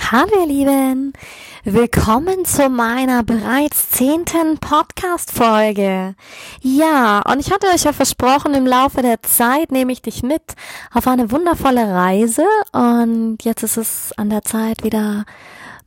Hallo 0.00 0.30
ihr 0.40 0.46
Lieben, 0.46 1.12
willkommen 1.64 2.46
zu 2.46 2.70
meiner 2.70 3.22
bereits 3.22 3.90
zehnten 3.90 4.56
Podcast-Folge. 4.56 6.14
Ja, 6.62 7.20
und 7.30 7.40
ich 7.40 7.50
hatte 7.50 7.66
euch 7.66 7.84
ja 7.84 7.92
versprochen, 7.92 8.54
im 8.54 8.66
Laufe 8.66 9.02
der 9.02 9.22
Zeit 9.22 9.70
nehme 9.70 9.92
ich 9.92 10.00
dich 10.00 10.22
mit 10.22 10.42
auf 10.94 11.06
eine 11.06 11.30
wundervolle 11.30 11.92
Reise 11.92 12.46
und 12.72 13.38
jetzt 13.42 13.62
ist 13.62 13.76
es 13.76 14.14
an 14.16 14.30
der 14.30 14.42
Zeit 14.42 14.82
wieder 14.82 15.26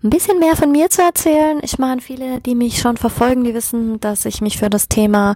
ein 0.03 0.09
bisschen 0.09 0.39
mehr 0.39 0.55
von 0.55 0.71
mir 0.71 0.89
zu 0.89 1.01
erzählen. 1.01 1.59
Ich 1.61 1.77
meine, 1.77 2.01
viele, 2.01 2.41
die 2.41 2.55
mich 2.55 2.79
schon 2.79 2.97
verfolgen, 2.97 3.43
die 3.43 3.53
wissen, 3.53 3.99
dass 3.99 4.25
ich 4.25 4.41
mich 4.41 4.57
für 4.57 4.69
das 4.69 4.87
Thema 4.87 5.35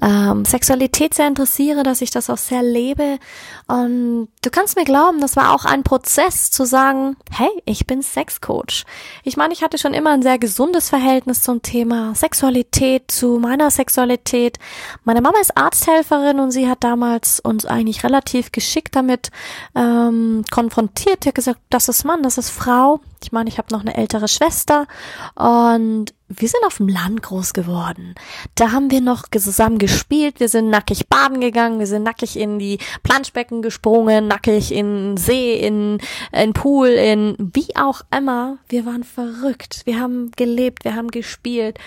ähm, 0.00 0.44
Sexualität 0.44 1.14
sehr 1.14 1.26
interessiere, 1.26 1.82
dass 1.82 2.00
ich 2.00 2.10
das 2.10 2.30
auch 2.30 2.38
sehr 2.38 2.62
lebe. 2.62 3.18
Und 3.66 4.28
du 4.44 4.50
kannst 4.50 4.76
mir 4.76 4.84
glauben, 4.84 5.20
das 5.20 5.36
war 5.36 5.54
auch 5.54 5.64
ein 5.64 5.82
Prozess 5.82 6.50
zu 6.50 6.66
sagen, 6.66 7.16
hey, 7.30 7.50
ich 7.64 7.86
bin 7.86 8.02
Sexcoach. 8.02 8.84
Ich 9.22 9.36
meine, 9.36 9.54
ich 9.54 9.62
hatte 9.62 9.78
schon 9.78 9.94
immer 9.94 10.10
ein 10.10 10.22
sehr 10.22 10.38
gesundes 10.38 10.90
Verhältnis 10.90 11.42
zum 11.42 11.62
Thema 11.62 12.14
Sexualität, 12.14 13.10
zu 13.10 13.38
meiner 13.38 13.70
Sexualität. 13.70 14.58
Meine 15.04 15.22
Mama 15.22 15.38
ist 15.40 15.56
Arzthelferin 15.56 16.40
und 16.40 16.50
sie 16.50 16.68
hat 16.68 16.84
damals 16.84 17.40
uns 17.40 17.64
eigentlich 17.64 18.04
relativ 18.04 18.52
geschickt 18.52 18.94
damit 18.94 19.30
ähm, 19.74 20.44
konfrontiert. 20.50 21.24
Sie 21.24 21.30
hat 21.30 21.34
gesagt, 21.36 21.60
das 21.70 21.88
ist 21.88 22.04
Mann, 22.04 22.22
das 22.22 22.36
ist 22.36 22.50
Frau. 22.50 23.00
Ich 23.22 23.32
meine, 23.32 23.48
ich 23.48 23.56
habe 23.56 23.72
noch 23.72 23.80
eine 23.80 23.96
ältere 23.96 24.28
Schwester 24.28 24.86
und 25.34 26.12
wir 26.28 26.48
sind 26.48 26.64
auf 26.64 26.78
dem 26.78 26.88
Land 26.88 27.22
groß 27.22 27.52
geworden. 27.52 28.14
Da 28.54 28.72
haben 28.72 28.90
wir 28.90 29.00
noch 29.00 29.28
zusammen 29.28 29.78
gespielt, 29.78 30.40
wir 30.40 30.48
sind 30.48 30.70
nackig 30.70 31.08
baden 31.08 31.40
gegangen, 31.40 31.78
wir 31.78 31.86
sind 31.86 32.02
nackig 32.02 32.38
in 32.38 32.58
die 32.58 32.78
Planschbecken 33.02 33.62
gesprungen, 33.62 34.28
nackig 34.28 34.72
in 34.72 35.16
See, 35.16 35.54
in, 35.54 35.98
in 36.32 36.52
Pool, 36.52 36.88
in 36.88 37.36
wie 37.38 37.76
auch 37.76 38.00
immer. 38.16 38.58
Wir 38.68 38.86
waren 38.86 39.04
verrückt. 39.04 39.82
Wir 39.84 40.00
haben 40.00 40.30
gelebt, 40.36 40.84
wir 40.84 40.94
haben 40.96 41.10
gespielt 41.10 41.78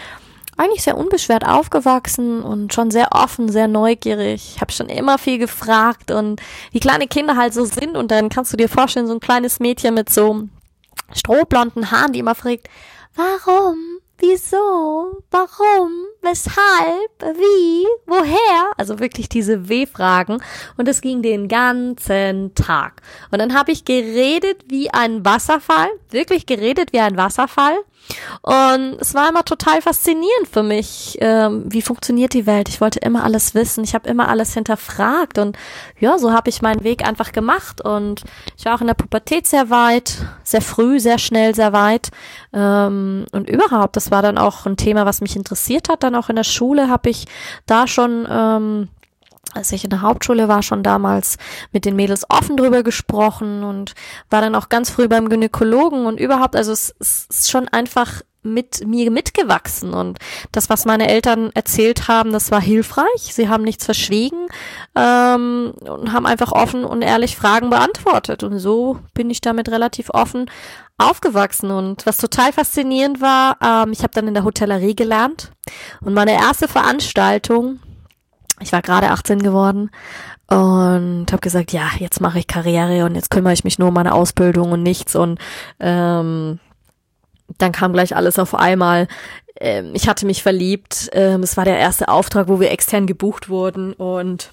eigentlich 0.57 0.81
sehr 0.81 0.97
unbeschwert 0.97 1.45
aufgewachsen 1.45 2.41
und 2.41 2.73
schon 2.73 2.89
sehr 2.89 3.09
offen, 3.11 3.49
sehr 3.49 3.67
neugierig. 3.67 4.53
Ich 4.55 4.61
habe 4.61 4.71
schon 4.71 4.89
immer 4.89 5.19
viel 5.19 5.37
gefragt 5.37 6.09
und 6.11 6.41
wie 6.71 6.79
kleine 6.79 7.07
Kinder 7.07 7.37
halt 7.37 7.53
so 7.53 7.63
sind 7.63 7.95
und 7.95 8.09
dann 8.09 8.29
kannst 8.29 8.53
du 8.53 8.57
dir 8.57 8.67
vorstellen, 8.67 9.07
so 9.07 9.13
ein 9.13 9.19
kleines 9.19 9.59
Mädchen 9.59 9.93
mit 9.93 10.09
so 10.09 10.47
strohblonden 11.13 11.91
Haaren, 11.91 12.11
die 12.11 12.19
immer 12.19 12.35
fragt, 12.35 12.69
warum, 13.15 13.77
wieso, 14.19 15.23
warum, 15.31 15.91
weshalb, 16.21 17.37
wie, 17.37 17.85
woher? 18.05 18.71
Also 18.77 18.99
wirklich 18.99 19.29
diese 19.29 19.69
W-Fragen. 19.69 20.41
Und 20.77 20.87
es 20.87 21.01
ging 21.01 21.21
den 21.21 21.47
ganzen 21.47 22.53
Tag. 22.55 23.01
Und 23.31 23.39
dann 23.39 23.53
habe 23.53 23.71
ich 23.71 23.85
geredet 23.85 24.65
wie 24.67 24.89
ein 24.89 25.25
Wasserfall, 25.25 25.89
wirklich 26.09 26.45
geredet 26.45 26.93
wie 26.93 26.99
ein 26.99 27.17
Wasserfall. 27.17 27.77
Und 28.41 28.97
es 28.99 29.13
war 29.13 29.29
immer 29.29 29.43
total 29.43 29.81
faszinierend 29.81 30.47
für 30.51 30.63
mich, 30.63 31.17
ähm, 31.21 31.65
wie 31.67 31.81
funktioniert 31.81 32.33
die 32.33 32.45
Welt. 32.45 32.69
Ich 32.69 32.81
wollte 32.81 32.99
immer 32.99 33.23
alles 33.23 33.55
wissen, 33.55 33.83
ich 33.83 33.93
habe 33.93 34.09
immer 34.09 34.29
alles 34.29 34.53
hinterfragt 34.53 35.37
und 35.37 35.57
ja, 35.99 36.17
so 36.17 36.31
habe 36.31 36.49
ich 36.49 36.61
meinen 36.61 36.83
Weg 36.83 37.05
einfach 37.05 37.31
gemacht. 37.31 37.81
Und 37.81 38.23
ich 38.57 38.65
war 38.65 38.75
auch 38.75 38.81
in 38.81 38.87
der 38.87 38.93
Pubertät 38.93 39.47
sehr 39.47 39.69
weit, 39.69 40.17
sehr 40.43 40.61
früh, 40.61 40.99
sehr 40.99 41.17
schnell, 41.17 41.55
sehr 41.55 41.73
weit. 41.73 42.09
Ähm, 42.53 43.25
und 43.31 43.49
überhaupt, 43.49 43.95
das 43.95 44.11
war 44.11 44.21
dann 44.21 44.37
auch 44.37 44.65
ein 44.65 44.77
Thema, 44.77 45.05
was 45.05 45.21
mich 45.21 45.35
interessiert 45.35 45.89
hat. 45.89 46.03
Dann 46.03 46.15
auch 46.15 46.29
in 46.29 46.35
der 46.35 46.43
Schule 46.43 46.89
habe 46.89 47.09
ich 47.09 47.25
da 47.65 47.87
schon 47.87 48.27
ähm, 48.29 48.89
als 49.53 49.71
ich 49.71 49.83
in 49.83 49.89
der 49.89 50.01
Hauptschule 50.01 50.47
war, 50.47 50.63
schon 50.63 50.83
damals 50.83 51.37
mit 51.71 51.85
den 51.85 51.95
Mädels 51.95 52.25
offen 52.29 52.57
drüber 52.57 52.83
gesprochen 52.83 53.63
und 53.63 53.93
war 54.29 54.41
dann 54.41 54.55
auch 54.55 54.69
ganz 54.69 54.89
früh 54.89 55.07
beim 55.07 55.29
Gynäkologen 55.29 56.05
und 56.05 56.19
überhaupt, 56.19 56.55
also 56.55 56.71
es, 56.71 56.93
es 56.99 57.27
ist 57.29 57.51
schon 57.51 57.67
einfach 57.67 58.21
mit 58.47 58.87
mir 58.87 59.11
mitgewachsen 59.11 59.93
und 59.93 60.19
das, 60.51 60.69
was 60.69 60.85
meine 60.85 61.09
Eltern 61.09 61.51
erzählt 61.53 62.07
haben, 62.07 62.31
das 62.31 62.49
war 62.49 62.61
hilfreich. 62.61 63.33
Sie 63.33 63.49
haben 63.49 63.63
nichts 63.63 63.85
verschwiegen 63.85 64.47
ähm, 64.95 65.73
und 65.81 66.13
haben 66.13 66.25
einfach 66.25 66.51
offen 66.51 66.85
und 66.85 67.01
ehrlich 67.01 67.35
Fragen 67.35 67.69
beantwortet 67.69 68.43
und 68.43 68.57
so 68.59 68.99
bin 69.13 69.29
ich 69.29 69.41
damit 69.41 69.69
relativ 69.69 70.09
offen 70.11 70.49
aufgewachsen 70.97 71.69
und 71.69 72.05
was 72.05 72.17
total 72.17 72.51
faszinierend 72.53 73.21
war, 73.21 73.57
ähm, 73.63 73.91
ich 73.91 73.99
habe 73.99 74.13
dann 74.13 74.27
in 74.27 74.33
der 74.33 74.43
Hotellerie 74.43 74.95
gelernt 74.95 75.51
und 76.01 76.13
meine 76.13 76.33
erste 76.33 76.67
Veranstaltung 76.67 77.79
ich 78.59 78.71
war 78.71 78.81
gerade 78.81 79.11
18 79.11 79.39
geworden 79.39 79.91
und 80.47 81.25
habe 81.31 81.41
gesagt, 81.41 81.71
ja, 81.73 81.89
jetzt 81.99 82.21
mache 82.21 82.39
ich 82.39 82.47
Karriere 82.47 83.05
und 83.05 83.15
jetzt 83.15 83.29
kümmere 83.29 83.53
ich 83.53 83.63
mich 83.63 83.79
nur 83.79 83.89
um 83.89 83.93
meine 83.93 84.13
Ausbildung 84.13 84.71
und 84.71 84.83
nichts 84.83 85.15
und 85.15 85.39
ähm, 85.79 86.59
dann 87.57 87.71
kam 87.71 87.93
gleich 87.93 88.15
alles 88.15 88.39
auf 88.39 88.55
einmal. 88.55 89.07
Ähm, 89.59 89.91
ich 89.93 90.07
hatte 90.07 90.25
mich 90.25 90.43
verliebt. 90.43 91.09
Ähm, 91.13 91.43
es 91.43 91.57
war 91.57 91.65
der 91.65 91.77
erste 91.77 92.07
Auftrag, 92.09 92.47
wo 92.47 92.59
wir 92.59 92.71
extern 92.71 93.07
gebucht 93.07 93.49
wurden 93.49 93.93
und 93.93 94.51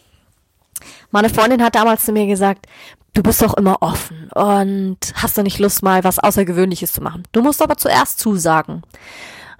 meine 1.10 1.30
Freundin 1.30 1.62
hat 1.62 1.76
damals 1.76 2.04
zu 2.04 2.12
mir 2.12 2.26
gesagt, 2.26 2.66
du 3.14 3.22
bist 3.22 3.40
doch 3.40 3.56
immer 3.56 3.80
offen 3.80 4.28
und 4.34 4.98
hast 5.14 5.38
du 5.38 5.42
nicht 5.42 5.58
Lust 5.58 5.82
mal 5.82 6.04
was 6.04 6.18
Außergewöhnliches 6.18 6.92
zu 6.92 7.02
machen. 7.02 7.22
Du 7.32 7.42
musst 7.42 7.62
aber 7.62 7.76
zuerst 7.76 8.18
zusagen. 8.18 8.82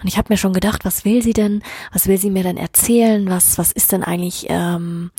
Und 0.05 0.09
ich 0.09 0.19
habe 0.19 0.27
mir 0.31 0.37
schon 0.37 0.53
gedacht, 0.53 0.85
was 0.85 1.07
will 1.07 1.23
sie 1.23 1.33
denn? 1.33 1.63
Was 1.91 2.09
will 2.09 2.19
sie 2.19 2.29
mir 2.29 2.43
denn 2.43 2.59
erzählen? 2.59 3.27
Was, 3.31 3.57
was 3.57 3.73
ist 3.73 3.91
denn 3.91 4.05
eigentlich? 4.05 4.47
Ähm 4.51 5.11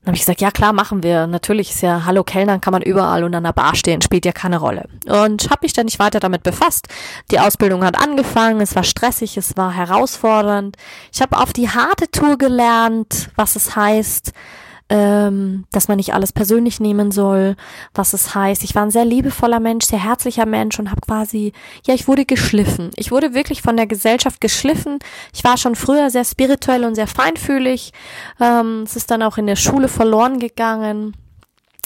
dann 0.00 0.12
habe 0.12 0.16
ich 0.16 0.22
gesagt, 0.22 0.40
ja 0.40 0.50
klar, 0.50 0.72
machen 0.72 1.02
wir. 1.04 1.26
Natürlich 1.28 1.70
ist 1.70 1.82
ja 1.82 2.04
Hallo 2.06 2.24
Kellnern 2.24 2.60
kann 2.60 2.72
man 2.72 2.82
überall 2.82 3.22
und 3.22 3.34
an 3.34 3.44
der 3.44 3.52
Bar 3.52 3.76
stehen, 3.76 4.00
spielt 4.00 4.24
ja 4.24 4.32
keine 4.32 4.56
Rolle. 4.56 4.88
Und 5.06 5.48
habe 5.50 5.60
mich 5.62 5.74
dann 5.74 5.84
nicht 5.84 6.00
weiter 6.00 6.18
damit 6.20 6.42
befasst. 6.42 6.88
Die 7.30 7.38
Ausbildung 7.38 7.84
hat 7.84 7.96
angefangen, 7.96 8.60
es 8.62 8.74
war 8.74 8.82
stressig, 8.82 9.36
es 9.36 9.56
war 9.56 9.72
herausfordernd. 9.72 10.76
Ich 11.12 11.20
habe 11.20 11.36
auf 11.36 11.52
die 11.52 11.68
harte 11.68 12.10
Tour 12.10 12.36
gelernt, 12.36 13.30
was 13.36 13.54
es 13.54 13.76
heißt, 13.76 14.32
ähm, 14.92 15.64
dass 15.70 15.88
man 15.88 15.96
nicht 15.96 16.12
alles 16.12 16.34
persönlich 16.34 16.78
nehmen 16.78 17.12
soll, 17.12 17.56
was 17.94 18.12
es 18.12 18.34
heißt. 18.34 18.62
Ich 18.62 18.74
war 18.74 18.82
ein 18.82 18.90
sehr 18.90 19.06
liebevoller 19.06 19.58
Mensch, 19.58 19.86
sehr 19.86 20.04
herzlicher 20.04 20.44
Mensch 20.44 20.78
und 20.78 20.90
habe 20.90 21.00
quasi, 21.00 21.54
ja, 21.86 21.94
ich 21.94 22.08
wurde 22.08 22.26
geschliffen. 22.26 22.90
Ich 22.96 23.10
wurde 23.10 23.32
wirklich 23.32 23.62
von 23.62 23.78
der 23.78 23.86
Gesellschaft 23.86 24.42
geschliffen. 24.42 24.98
Ich 25.32 25.44
war 25.44 25.56
schon 25.56 25.76
früher 25.76 26.10
sehr 26.10 26.26
spirituell 26.26 26.84
und 26.84 26.94
sehr 26.94 27.06
feinfühlig. 27.06 27.94
Ähm, 28.38 28.82
es 28.82 28.94
ist 28.94 29.10
dann 29.10 29.22
auch 29.22 29.38
in 29.38 29.46
der 29.46 29.56
Schule 29.56 29.88
verloren 29.88 30.38
gegangen. 30.38 31.16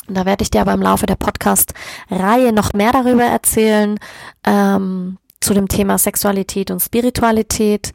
Da 0.08 0.26
werde 0.26 0.42
ich 0.42 0.50
dir 0.50 0.62
aber 0.62 0.72
im 0.72 0.82
Laufe 0.82 1.06
der 1.06 1.14
Podcast-Reihe 1.14 2.52
noch 2.52 2.72
mehr 2.72 2.90
darüber 2.90 3.24
erzählen. 3.24 4.00
Ähm, 4.44 5.18
zu 5.46 5.54
dem 5.54 5.68
Thema 5.68 5.96
Sexualität 5.96 6.72
und 6.72 6.80
Spiritualität. 6.80 7.92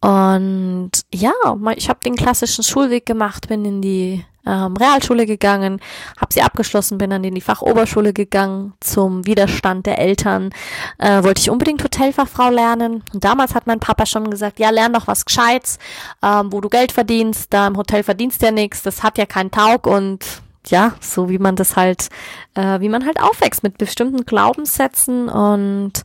Und 0.00 0.90
ja, 1.14 1.32
ich 1.76 1.88
habe 1.88 2.00
den 2.04 2.16
klassischen 2.16 2.64
Schulweg 2.64 3.06
gemacht, 3.06 3.48
bin 3.48 3.64
in 3.64 3.80
die 3.80 4.24
ähm, 4.44 4.76
Realschule 4.76 5.24
gegangen, 5.24 5.80
habe 6.20 6.34
sie 6.34 6.42
abgeschlossen, 6.42 6.98
bin 6.98 7.10
dann 7.10 7.22
in 7.22 7.36
die 7.36 7.40
Fachoberschule 7.40 8.12
gegangen 8.12 8.72
zum 8.80 9.24
Widerstand 9.26 9.86
der 9.86 9.98
Eltern. 9.98 10.50
Äh, 10.98 11.22
wollte 11.22 11.40
ich 11.40 11.50
unbedingt 11.50 11.84
Hotelfachfrau 11.84 12.50
lernen. 12.50 13.04
Und 13.14 13.22
damals 13.22 13.54
hat 13.54 13.68
mein 13.68 13.78
Papa 13.78 14.04
schon 14.04 14.28
gesagt, 14.28 14.58
ja, 14.58 14.70
lern 14.70 14.92
doch 14.92 15.06
was 15.06 15.24
Gescheites, 15.24 15.78
ähm, 16.20 16.52
wo 16.52 16.60
du 16.60 16.68
Geld 16.68 16.90
verdienst. 16.90 17.52
Da 17.52 17.68
im 17.68 17.76
Hotel 17.76 18.02
verdienst 18.02 18.42
ja 18.42 18.50
nichts, 18.50 18.82
das 18.82 19.04
hat 19.04 19.18
ja 19.18 19.26
keinen 19.26 19.52
Taug 19.52 19.88
und 19.88 20.42
ja, 20.66 20.94
so 21.00 21.28
wie 21.28 21.38
man 21.38 21.54
das 21.54 21.76
halt, 21.76 22.08
äh, 22.54 22.80
wie 22.80 22.88
man 22.88 23.06
halt 23.06 23.22
aufwächst 23.22 23.62
mit 23.62 23.78
bestimmten 23.78 24.26
Glaubenssätzen 24.26 25.28
und 25.28 26.02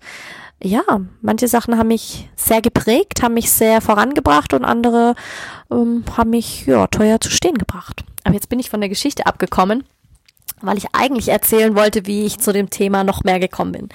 ja, 0.63 0.83
manche 1.21 1.47
Sachen 1.47 1.77
haben 1.77 1.89
mich 1.89 2.29
sehr 2.35 2.61
geprägt, 2.61 3.21
haben 3.21 3.33
mich 3.33 3.51
sehr 3.51 3.81
vorangebracht 3.81 4.53
und 4.53 4.63
andere 4.63 5.15
ähm, 5.69 6.03
haben 6.15 6.29
mich 6.29 6.65
ja 6.65 6.87
teuer 6.87 7.19
zu 7.19 7.29
stehen 7.29 7.57
gebracht. 7.57 8.03
Aber 8.23 8.33
jetzt 8.33 8.49
bin 8.49 8.59
ich 8.59 8.69
von 8.69 8.79
der 8.79 8.89
Geschichte 8.89 9.25
abgekommen, 9.25 9.83
weil 10.61 10.77
ich 10.77 10.87
eigentlich 10.93 11.27
erzählen 11.27 11.75
wollte, 11.75 12.05
wie 12.05 12.25
ich 12.25 12.39
zu 12.39 12.53
dem 12.53 12.69
Thema 12.69 13.03
noch 13.03 13.23
mehr 13.23 13.39
gekommen 13.39 13.73
bin. 13.73 13.89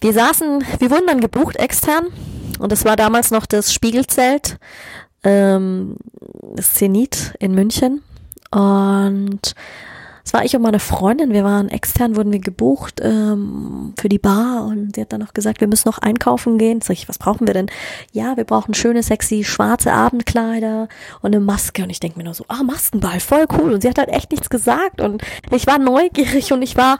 Wir 0.00 0.12
saßen, 0.12 0.64
wir 0.78 0.90
wurden 0.90 1.06
dann 1.06 1.20
gebucht 1.20 1.56
extern 1.56 2.06
und 2.60 2.72
es 2.72 2.84
war 2.84 2.96
damals 2.96 3.30
noch 3.30 3.46
das 3.46 3.74
Spiegelzelt, 3.74 4.58
ähm, 5.24 5.96
Zenit 6.60 7.34
in 7.40 7.54
München 7.54 8.02
und 8.52 9.54
Es 10.24 10.32
war 10.32 10.42
ich 10.42 10.56
und 10.56 10.62
meine 10.62 10.80
Freundin, 10.80 11.34
wir 11.34 11.44
waren 11.44 11.68
extern, 11.68 12.16
wurden 12.16 12.32
wir 12.32 12.38
gebucht 12.38 13.00
ähm, 13.02 13.92
für 13.98 14.08
die 14.08 14.18
Bar 14.18 14.64
und 14.64 14.94
sie 14.94 15.02
hat 15.02 15.12
dann 15.12 15.20
noch 15.20 15.34
gesagt, 15.34 15.60
wir 15.60 15.68
müssen 15.68 15.86
noch 15.86 15.98
einkaufen 15.98 16.56
gehen. 16.56 16.80
Sag 16.80 16.94
ich, 16.94 17.10
was 17.10 17.18
brauchen 17.18 17.46
wir 17.46 17.52
denn? 17.52 17.66
Ja, 18.12 18.36
wir 18.38 18.44
brauchen 18.44 18.72
schöne, 18.72 19.02
sexy, 19.02 19.44
schwarze 19.44 19.92
Abendkleider 19.92 20.88
und 21.20 21.34
eine 21.34 21.44
Maske. 21.44 21.82
Und 21.82 21.90
ich 21.90 22.00
denke 22.00 22.16
mir 22.16 22.24
nur 22.24 22.32
so, 22.32 22.46
ah, 22.48 22.62
Maskenball, 22.62 23.20
voll 23.20 23.46
cool. 23.58 23.74
Und 23.74 23.82
sie 23.82 23.88
hat 23.88 23.98
halt 23.98 24.08
echt 24.08 24.30
nichts 24.30 24.48
gesagt 24.48 25.02
und 25.02 25.22
ich 25.50 25.66
war 25.66 25.78
neugierig 25.78 26.52
und 26.52 26.62
ich 26.62 26.76
war 26.76 26.98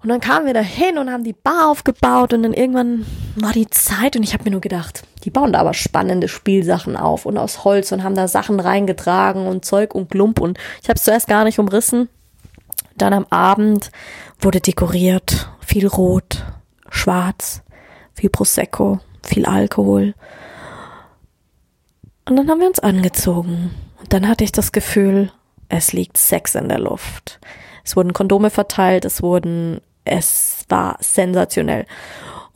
und 0.00 0.08
dann 0.10 0.20
kamen 0.20 0.46
wir 0.46 0.54
da 0.54 0.60
hin 0.60 0.96
und 0.96 1.10
haben 1.10 1.24
die 1.24 1.32
Bar 1.32 1.70
aufgebaut 1.70 2.32
und 2.32 2.44
dann 2.44 2.52
irgendwann 2.52 3.04
war 3.34 3.52
die 3.52 3.68
Zeit 3.68 4.14
und 4.14 4.22
ich 4.22 4.32
habe 4.32 4.44
mir 4.44 4.52
nur 4.52 4.60
gedacht, 4.60 5.02
die 5.24 5.30
bauen 5.30 5.52
da 5.52 5.58
aber 5.58 5.74
spannende 5.74 6.28
Spielsachen 6.28 6.96
auf 6.96 7.26
und 7.26 7.36
aus 7.36 7.64
Holz 7.64 7.90
und 7.90 8.04
haben 8.04 8.14
da 8.14 8.28
Sachen 8.28 8.60
reingetragen 8.60 9.48
und 9.48 9.64
Zeug 9.64 9.94
und 9.94 10.08
Klump 10.10 10.40
und 10.40 10.56
ich 10.82 10.88
habe 10.88 10.96
es 10.96 11.02
zuerst 11.02 11.26
gar 11.26 11.44
nicht 11.44 11.58
umrissen. 11.58 12.08
Dann 12.96 13.12
am 13.12 13.26
Abend 13.30 13.90
wurde 14.40 14.60
dekoriert, 14.60 15.50
viel 15.60 15.88
Rot, 15.88 16.44
Schwarz, 16.90 17.62
viel 18.14 18.30
Prosecco, 18.30 19.00
viel 19.24 19.46
Alkohol. 19.46 20.14
Und 22.24 22.36
dann 22.36 22.48
haben 22.48 22.60
wir 22.60 22.68
uns 22.68 22.80
angezogen 22.80 23.72
und 24.00 24.12
dann 24.12 24.28
hatte 24.28 24.44
ich 24.44 24.52
das 24.52 24.70
Gefühl, 24.70 25.32
es 25.68 25.92
liegt 25.92 26.16
Sex 26.16 26.54
in 26.54 26.68
der 26.68 26.78
Luft. 26.78 27.40
Es 27.84 27.96
wurden 27.96 28.12
Kondome 28.12 28.50
verteilt, 28.50 29.04
es 29.04 29.22
wurden 29.22 29.80
es 30.10 30.64
war 30.68 30.96
sensationell. 31.00 31.86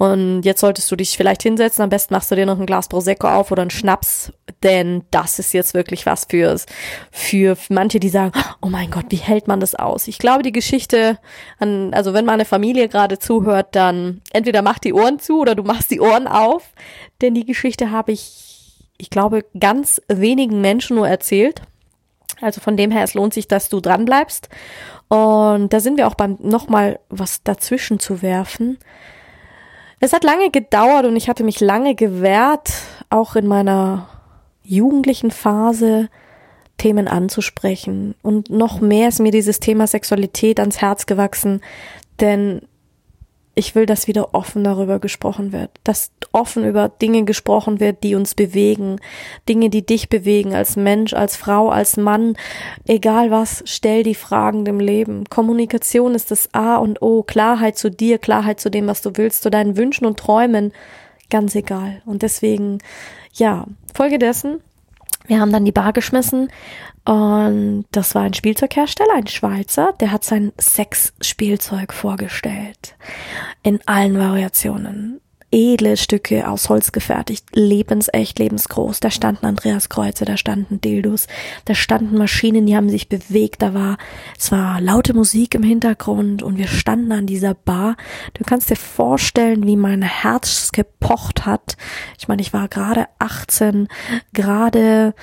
Und 0.02 0.42
jetzt 0.42 0.60
solltest 0.60 0.90
du 0.90 0.96
dich 0.96 1.16
vielleicht 1.16 1.44
hinsetzen. 1.44 1.84
Am 1.84 1.88
besten 1.88 2.12
machst 2.12 2.28
du 2.30 2.34
dir 2.34 2.44
noch 2.44 2.58
ein 2.58 2.66
Glas 2.66 2.88
Prosecco 2.88 3.28
auf 3.28 3.52
oder 3.52 3.62
einen 3.62 3.70
Schnaps, 3.70 4.32
denn 4.64 5.04
das 5.12 5.38
ist 5.38 5.52
jetzt 5.52 5.74
wirklich 5.74 6.06
was 6.06 6.24
fürs, 6.28 6.66
für 7.12 7.56
manche, 7.68 8.00
die 8.00 8.08
sagen, 8.08 8.32
oh 8.62 8.68
mein 8.68 8.90
Gott, 8.90 9.06
wie 9.10 9.16
hält 9.16 9.46
man 9.46 9.60
das 9.60 9.76
aus? 9.76 10.08
Ich 10.08 10.18
glaube, 10.18 10.42
die 10.42 10.50
Geschichte, 10.50 11.18
an, 11.60 11.94
also 11.94 12.14
wenn 12.14 12.24
meine 12.24 12.44
Familie 12.44 12.88
gerade 12.88 13.20
zuhört, 13.20 13.76
dann 13.76 14.22
entweder 14.32 14.62
mach 14.62 14.80
die 14.80 14.92
Ohren 14.92 15.20
zu 15.20 15.40
oder 15.40 15.54
du 15.54 15.62
machst 15.62 15.92
die 15.92 16.00
Ohren 16.00 16.26
auf, 16.26 16.70
denn 17.20 17.34
die 17.34 17.46
Geschichte 17.46 17.92
habe 17.92 18.10
ich, 18.10 18.88
ich 18.98 19.08
glaube, 19.08 19.44
ganz 19.60 20.02
wenigen 20.08 20.60
Menschen 20.60 20.96
nur 20.96 21.08
erzählt. 21.08 21.62
Also 22.40 22.60
von 22.60 22.76
dem 22.76 22.90
her, 22.90 23.04
es 23.04 23.14
lohnt 23.14 23.34
sich, 23.34 23.46
dass 23.46 23.68
du 23.68 23.80
dran 23.80 24.04
bleibst. 24.04 24.48
Und 25.12 25.74
da 25.74 25.80
sind 25.80 25.98
wir 25.98 26.06
auch 26.06 26.14
beim 26.14 26.38
nochmal 26.40 26.98
was 27.10 27.42
dazwischen 27.42 27.98
zu 27.98 28.22
werfen. 28.22 28.78
Es 30.00 30.14
hat 30.14 30.24
lange 30.24 30.50
gedauert 30.50 31.04
und 31.04 31.16
ich 31.16 31.28
hatte 31.28 31.44
mich 31.44 31.60
lange 31.60 31.94
gewehrt, 31.94 32.72
auch 33.10 33.36
in 33.36 33.46
meiner 33.46 34.08
jugendlichen 34.62 35.30
Phase 35.30 36.08
Themen 36.78 37.08
anzusprechen. 37.08 38.14
Und 38.22 38.48
noch 38.48 38.80
mehr 38.80 39.08
ist 39.08 39.20
mir 39.20 39.32
dieses 39.32 39.60
Thema 39.60 39.86
Sexualität 39.86 40.58
ans 40.58 40.80
Herz 40.80 41.04
gewachsen, 41.04 41.60
denn 42.18 42.62
ich 43.54 43.74
will, 43.74 43.84
dass 43.84 44.06
wieder 44.06 44.34
offen 44.34 44.64
darüber 44.64 44.98
gesprochen 44.98 45.52
wird, 45.52 45.70
dass 45.84 46.10
offen 46.32 46.64
über 46.64 46.88
Dinge 46.88 47.24
gesprochen 47.24 47.80
wird, 47.80 48.02
die 48.02 48.14
uns 48.14 48.34
bewegen, 48.34 48.98
Dinge, 49.48 49.68
die 49.68 49.84
dich 49.84 50.08
bewegen 50.08 50.54
als 50.54 50.76
Mensch, 50.76 51.12
als 51.12 51.36
Frau, 51.36 51.68
als 51.68 51.98
Mann, 51.98 52.36
egal 52.86 53.30
was, 53.30 53.62
stell 53.66 54.02
die 54.02 54.14
Fragen 54.14 54.64
dem 54.64 54.80
Leben. 54.80 55.24
Kommunikation 55.28 56.14
ist 56.14 56.30
das 56.30 56.48
A 56.52 56.76
und 56.76 57.02
O, 57.02 57.22
Klarheit 57.22 57.76
zu 57.76 57.90
dir, 57.90 58.18
Klarheit 58.18 58.58
zu 58.58 58.70
dem, 58.70 58.86
was 58.86 59.02
du 59.02 59.10
willst, 59.16 59.42
zu 59.42 59.50
deinen 59.50 59.76
Wünschen 59.76 60.06
und 60.06 60.18
Träumen, 60.18 60.72
ganz 61.28 61.54
egal. 61.54 62.00
Und 62.06 62.22
deswegen, 62.22 62.78
ja, 63.34 63.66
Folge 63.94 64.18
dessen, 64.18 64.60
wir 65.26 65.40
haben 65.40 65.52
dann 65.52 65.64
die 65.64 65.72
Bar 65.72 65.92
geschmissen 65.92 66.48
und 67.04 67.86
das 67.90 68.14
war 68.14 68.22
ein 68.22 68.34
Spielzeughersteller, 68.34 69.14
ein 69.16 69.26
Schweizer, 69.26 69.92
der 70.00 70.12
hat 70.12 70.24
sein 70.24 70.52
Sexspielzeug 70.60 71.92
vorgestellt. 71.92 72.94
In 73.62 73.80
allen 73.86 74.18
Variationen. 74.18 75.20
Edle 75.54 75.98
Stücke 75.98 76.48
aus 76.48 76.70
Holz 76.70 76.92
gefertigt, 76.92 77.44
lebensecht, 77.52 78.38
lebensgroß. 78.38 79.00
Da 79.00 79.10
standen 79.10 79.44
Andreas 79.44 79.90
Kreuze, 79.90 80.24
da 80.24 80.38
standen 80.38 80.80
Dildos, 80.80 81.26
da 81.66 81.74
standen 81.74 82.16
Maschinen, 82.16 82.64
die 82.64 82.74
haben 82.74 82.88
sich 82.88 83.10
bewegt, 83.10 83.60
da 83.60 83.74
war, 83.74 83.98
es 84.38 84.50
war 84.50 84.80
laute 84.80 85.12
Musik 85.12 85.54
im 85.54 85.62
Hintergrund 85.62 86.42
und 86.42 86.56
wir 86.56 86.68
standen 86.68 87.12
an 87.12 87.26
dieser 87.26 87.52
Bar. 87.52 87.96
Du 88.32 88.44
kannst 88.44 88.70
dir 88.70 88.76
vorstellen, 88.76 89.66
wie 89.66 89.76
mein 89.76 90.00
Herz 90.00 90.72
gepocht 90.72 91.44
hat. 91.44 91.76
Ich 92.18 92.28
meine, 92.28 92.40
ich 92.40 92.54
war 92.54 92.68
gerade 92.68 93.06
18, 93.18 93.88
gerade 94.32 95.14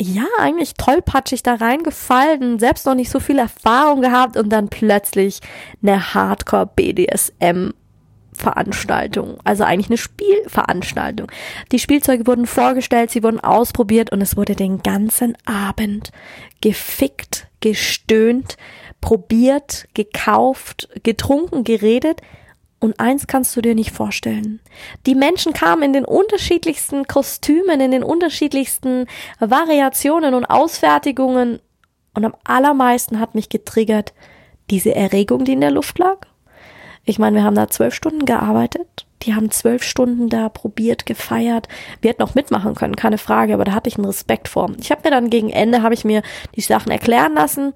ja, 0.00 0.24
eigentlich 0.38 0.74
tollpatschig 0.74 1.42
da 1.42 1.54
reingefallen, 1.54 2.58
selbst 2.58 2.86
noch 2.86 2.94
nicht 2.94 3.10
so 3.10 3.20
viel 3.20 3.38
Erfahrung 3.38 4.00
gehabt 4.00 4.36
und 4.38 4.48
dann 4.48 4.68
plötzlich 4.68 5.40
eine 5.82 6.14
Hardcore-BDSM 6.14 7.72
Veranstaltung, 8.32 9.38
also 9.44 9.64
eigentlich 9.64 9.90
eine 9.90 9.98
Spielveranstaltung. 9.98 11.30
Die 11.72 11.78
Spielzeuge 11.78 12.26
wurden 12.26 12.46
vorgestellt, 12.46 13.10
sie 13.10 13.22
wurden 13.22 13.40
ausprobiert 13.40 14.10
und 14.12 14.22
es 14.22 14.36
wurde 14.36 14.56
den 14.56 14.82
ganzen 14.82 15.36
Abend 15.44 16.10
gefickt, 16.62 17.48
gestöhnt, 17.60 18.56
probiert, 19.02 19.86
gekauft, 19.92 20.88
getrunken, 21.02 21.64
geredet. 21.64 22.22
Und 22.80 22.98
eins 22.98 23.26
kannst 23.26 23.54
du 23.54 23.60
dir 23.60 23.74
nicht 23.74 23.92
vorstellen. 23.92 24.58
Die 25.04 25.14
Menschen 25.14 25.52
kamen 25.52 25.82
in 25.82 25.92
den 25.92 26.06
unterschiedlichsten 26.06 27.06
Kostümen, 27.06 27.78
in 27.80 27.90
den 27.90 28.02
unterschiedlichsten 28.02 29.06
Variationen 29.38 30.34
und 30.34 30.46
Ausfertigungen. 30.46 31.60
Und 32.14 32.24
am 32.24 32.34
allermeisten 32.42 33.20
hat 33.20 33.34
mich 33.34 33.50
getriggert 33.50 34.14
diese 34.70 34.94
Erregung, 34.94 35.44
die 35.44 35.52
in 35.52 35.60
der 35.60 35.70
Luft 35.70 35.98
lag. 35.98 36.26
Ich 37.04 37.18
meine, 37.18 37.36
wir 37.36 37.44
haben 37.44 37.54
da 37.54 37.68
zwölf 37.68 37.94
Stunden 37.94 38.24
gearbeitet. 38.24 39.06
Die 39.22 39.34
haben 39.34 39.50
zwölf 39.50 39.82
Stunden 39.82 40.30
da 40.30 40.48
probiert, 40.48 41.04
gefeiert. 41.04 41.68
Wir 42.00 42.10
hätten 42.10 42.22
auch 42.22 42.34
mitmachen 42.34 42.74
können, 42.74 42.96
keine 42.96 43.18
Frage, 43.18 43.52
aber 43.52 43.64
da 43.64 43.72
hatte 43.72 43.88
ich 43.88 43.96
einen 43.96 44.06
Respekt 44.06 44.48
vor. 44.48 44.70
Ich 44.80 44.90
habe 44.90 45.02
mir 45.04 45.10
dann 45.10 45.28
gegen 45.28 45.50
Ende, 45.50 45.82
habe 45.82 45.92
ich 45.94 46.04
mir 46.04 46.22
die 46.56 46.62
Sachen 46.62 46.90
erklären 46.90 47.34
lassen. 47.34 47.74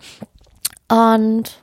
Und 0.88 1.58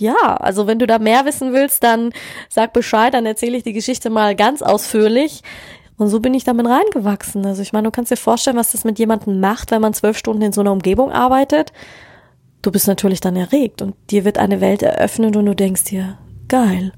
ja, 0.00 0.36
also 0.36 0.66
wenn 0.66 0.78
du 0.78 0.86
da 0.86 0.98
mehr 0.98 1.24
wissen 1.24 1.52
willst, 1.52 1.82
dann 1.84 2.10
sag 2.48 2.72
Bescheid, 2.72 3.14
dann 3.14 3.26
erzähle 3.26 3.56
ich 3.56 3.62
die 3.62 3.72
Geschichte 3.72 4.10
mal 4.10 4.34
ganz 4.34 4.62
ausführlich. 4.62 5.42
Und 5.96 6.08
so 6.08 6.20
bin 6.20 6.32
ich 6.32 6.44
damit 6.44 6.66
reingewachsen. 6.66 7.44
Also 7.44 7.60
ich 7.60 7.74
meine, 7.74 7.88
du 7.88 7.90
kannst 7.90 8.10
dir 8.10 8.16
vorstellen, 8.16 8.56
was 8.56 8.72
das 8.72 8.84
mit 8.84 8.98
jemandem 8.98 9.38
macht, 9.38 9.70
wenn 9.70 9.82
man 9.82 9.92
zwölf 9.92 10.16
Stunden 10.16 10.42
in 10.42 10.52
so 10.52 10.62
einer 10.62 10.72
Umgebung 10.72 11.12
arbeitet. 11.12 11.72
Du 12.62 12.70
bist 12.70 12.88
natürlich 12.88 13.20
dann 13.20 13.36
erregt 13.36 13.82
und 13.82 13.94
dir 14.10 14.24
wird 14.24 14.38
eine 14.38 14.62
Welt 14.62 14.82
eröffnet 14.82 15.36
und 15.36 15.44
du 15.44 15.54
denkst 15.54 15.84
dir, 15.84 16.16
geil. 16.48 16.92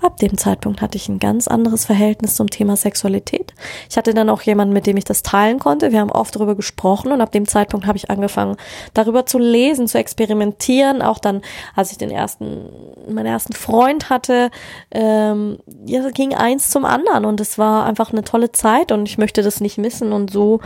Ab 0.00 0.18
dem 0.18 0.36
Zeitpunkt 0.36 0.82
hatte 0.82 0.96
ich 0.96 1.08
ein 1.08 1.18
ganz 1.18 1.48
anderes 1.48 1.86
Verhältnis 1.86 2.34
zum 2.34 2.50
Thema 2.50 2.76
Sexualität. 2.76 3.54
Ich 3.88 3.96
hatte 3.96 4.12
dann 4.12 4.28
auch 4.28 4.42
jemanden, 4.42 4.74
mit 4.74 4.86
dem 4.86 4.96
ich 4.96 5.04
das 5.04 5.22
teilen 5.22 5.58
konnte. 5.58 5.92
Wir 5.92 6.00
haben 6.00 6.10
oft 6.10 6.34
darüber 6.36 6.54
gesprochen 6.54 7.12
und 7.12 7.20
ab 7.20 7.32
dem 7.32 7.46
Zeitpunkt 7.46 7.86
habe 7.86 7.96
ich 7.96 8.10
angefangen, 8.10 8.56
darüber 8.92 9.24
zu 9.24 9.38
lesen, 9.38 9.86
zu 9.86 9.98
experimentieren. 9.98 11.00
Auch 11.00 11.18
dann, 11.18 11.42
als 11.74 11.92
ich 11.92 11.98
den 11.98 12.10
ersten, 12.10 12.68
meinen 13.08 13.26
ersten 13.26 13.54
Freund 13.54 14.10
hatte, 14.10 14.50
ähm, 14.90 15.58
ja, 15.86 16.10
ging 16.10 16.34
eins 16.34 16.70
zum 16.70 16.84
anderen 16.84 17.24
und 17.24 17.40
es 17.40 17.56
war 17.56 17.86
einfach 17.86 18.12
eine 18.12 18.24
tolle 18.24 18.52
Zeit 18.52 18.92
und 18.92 19.08
ich 19.08 19.16
möchte 19.16 19.42
das 19.42 19.60
nicht 19.60 19.78
missen 19.78 20.12
und 20.12 20.30
so 20.30 20.60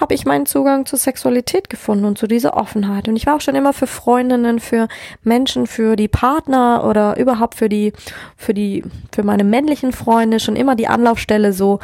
habe 0.00 0.14
ich 0.14 0.24
meinen 0.24 0.46
Zugang 0.46 0.86
zur 0.86 0.98
Sexualität 0.98 1.68
gefunden 1.68 2.04
und 2.04 2.18
zu 2.18 2.26
dieser 2.26 2.56
Offenheit. 2.56 3.08
Und 3.08 3.16
ich 3.16 3.26
war 3.26 3.36
auch 3.36 3.40
schon 3.40 3.54
immer 3.54 3.72
für 3.72 3.86
Freundinnen, 3.86 4.60
für 4.60 4.88
Menschen, 5.22 5.66
für 5.66 5.96
die 5.96 6.08
Partner 6.08 6.84
oder 6.88 7.16
überhaupt 7.16 7.56
für 7.56 7.68
die, 7.68 7.92
für 8.36 8.54
die, 8.54 8.77
für 9.12 9.22
meine 9.22 9.44
männlichen 9.44 9.92
Freunde 9.92 10.40
schon 10.40 10.56
immer 10.56 10.76
die 10.76 10.88
Anlaufstelle 10.88 11.52
so, 11.52 11.80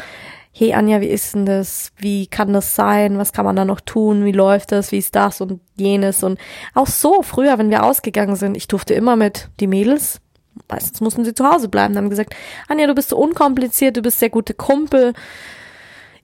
hey 0.52 0.72
Anja, 0.72 1.00
wie 1.00 1.08
ist 1.08 1.34
denn 1.34 1.46
das? 1.46 1.92
Wie 1.96 2.28
kann 2.28 2.52
das 2.52 2.76
sein? 2.76 3.18
Was 3.18 3.32
kann 3.32 3.44
man 3.44 3.56
da 3.56 3.64
noch 3.64 3.80
tun? 3.80 4.24
Wie 4.24 4.32
läuft 4.32 4.70
das? 4.72 4.92
Wie 4.92 4.98
ist 4.98 5.16
das 5.16 5.40
und 5.40 5.60
jenes? 5.76 6.22
Und 6.22 6.38
auch 6.74 6.86
so 6.86 7.22
früher, 7.22 7.58
wenn 7.58 7.70
wir 7.70 7.82
ausgegangen 7.82 8.36
sind, 8.36 8.56
ich 8.56 8.68
durfte 8.68 8.94
immer 8.94 9.16
mit 9.16 9.48
die 9.58 9.66
Mädels, 9.66 10.20
meistens 10.68 11.00
mussten 11.00 11.24
sie 11.24 11.34
zu 11.34 11.44
Hause 11.44 11.68
bleiben, 11.68 11.96
haben 11.96 12.08
gesagt, 12.08 12.34
Anja, 12.68 12.86
du 12.86 12.94
bist 12.94 13.08
so 13.08 13.16
unkompliziert, 13.16 13.96
du 13.96 14.02
bist 14.02 14.20
sehr 14.20 14.30
gute 14.30 14.54
Kumpel, 14.54 15.12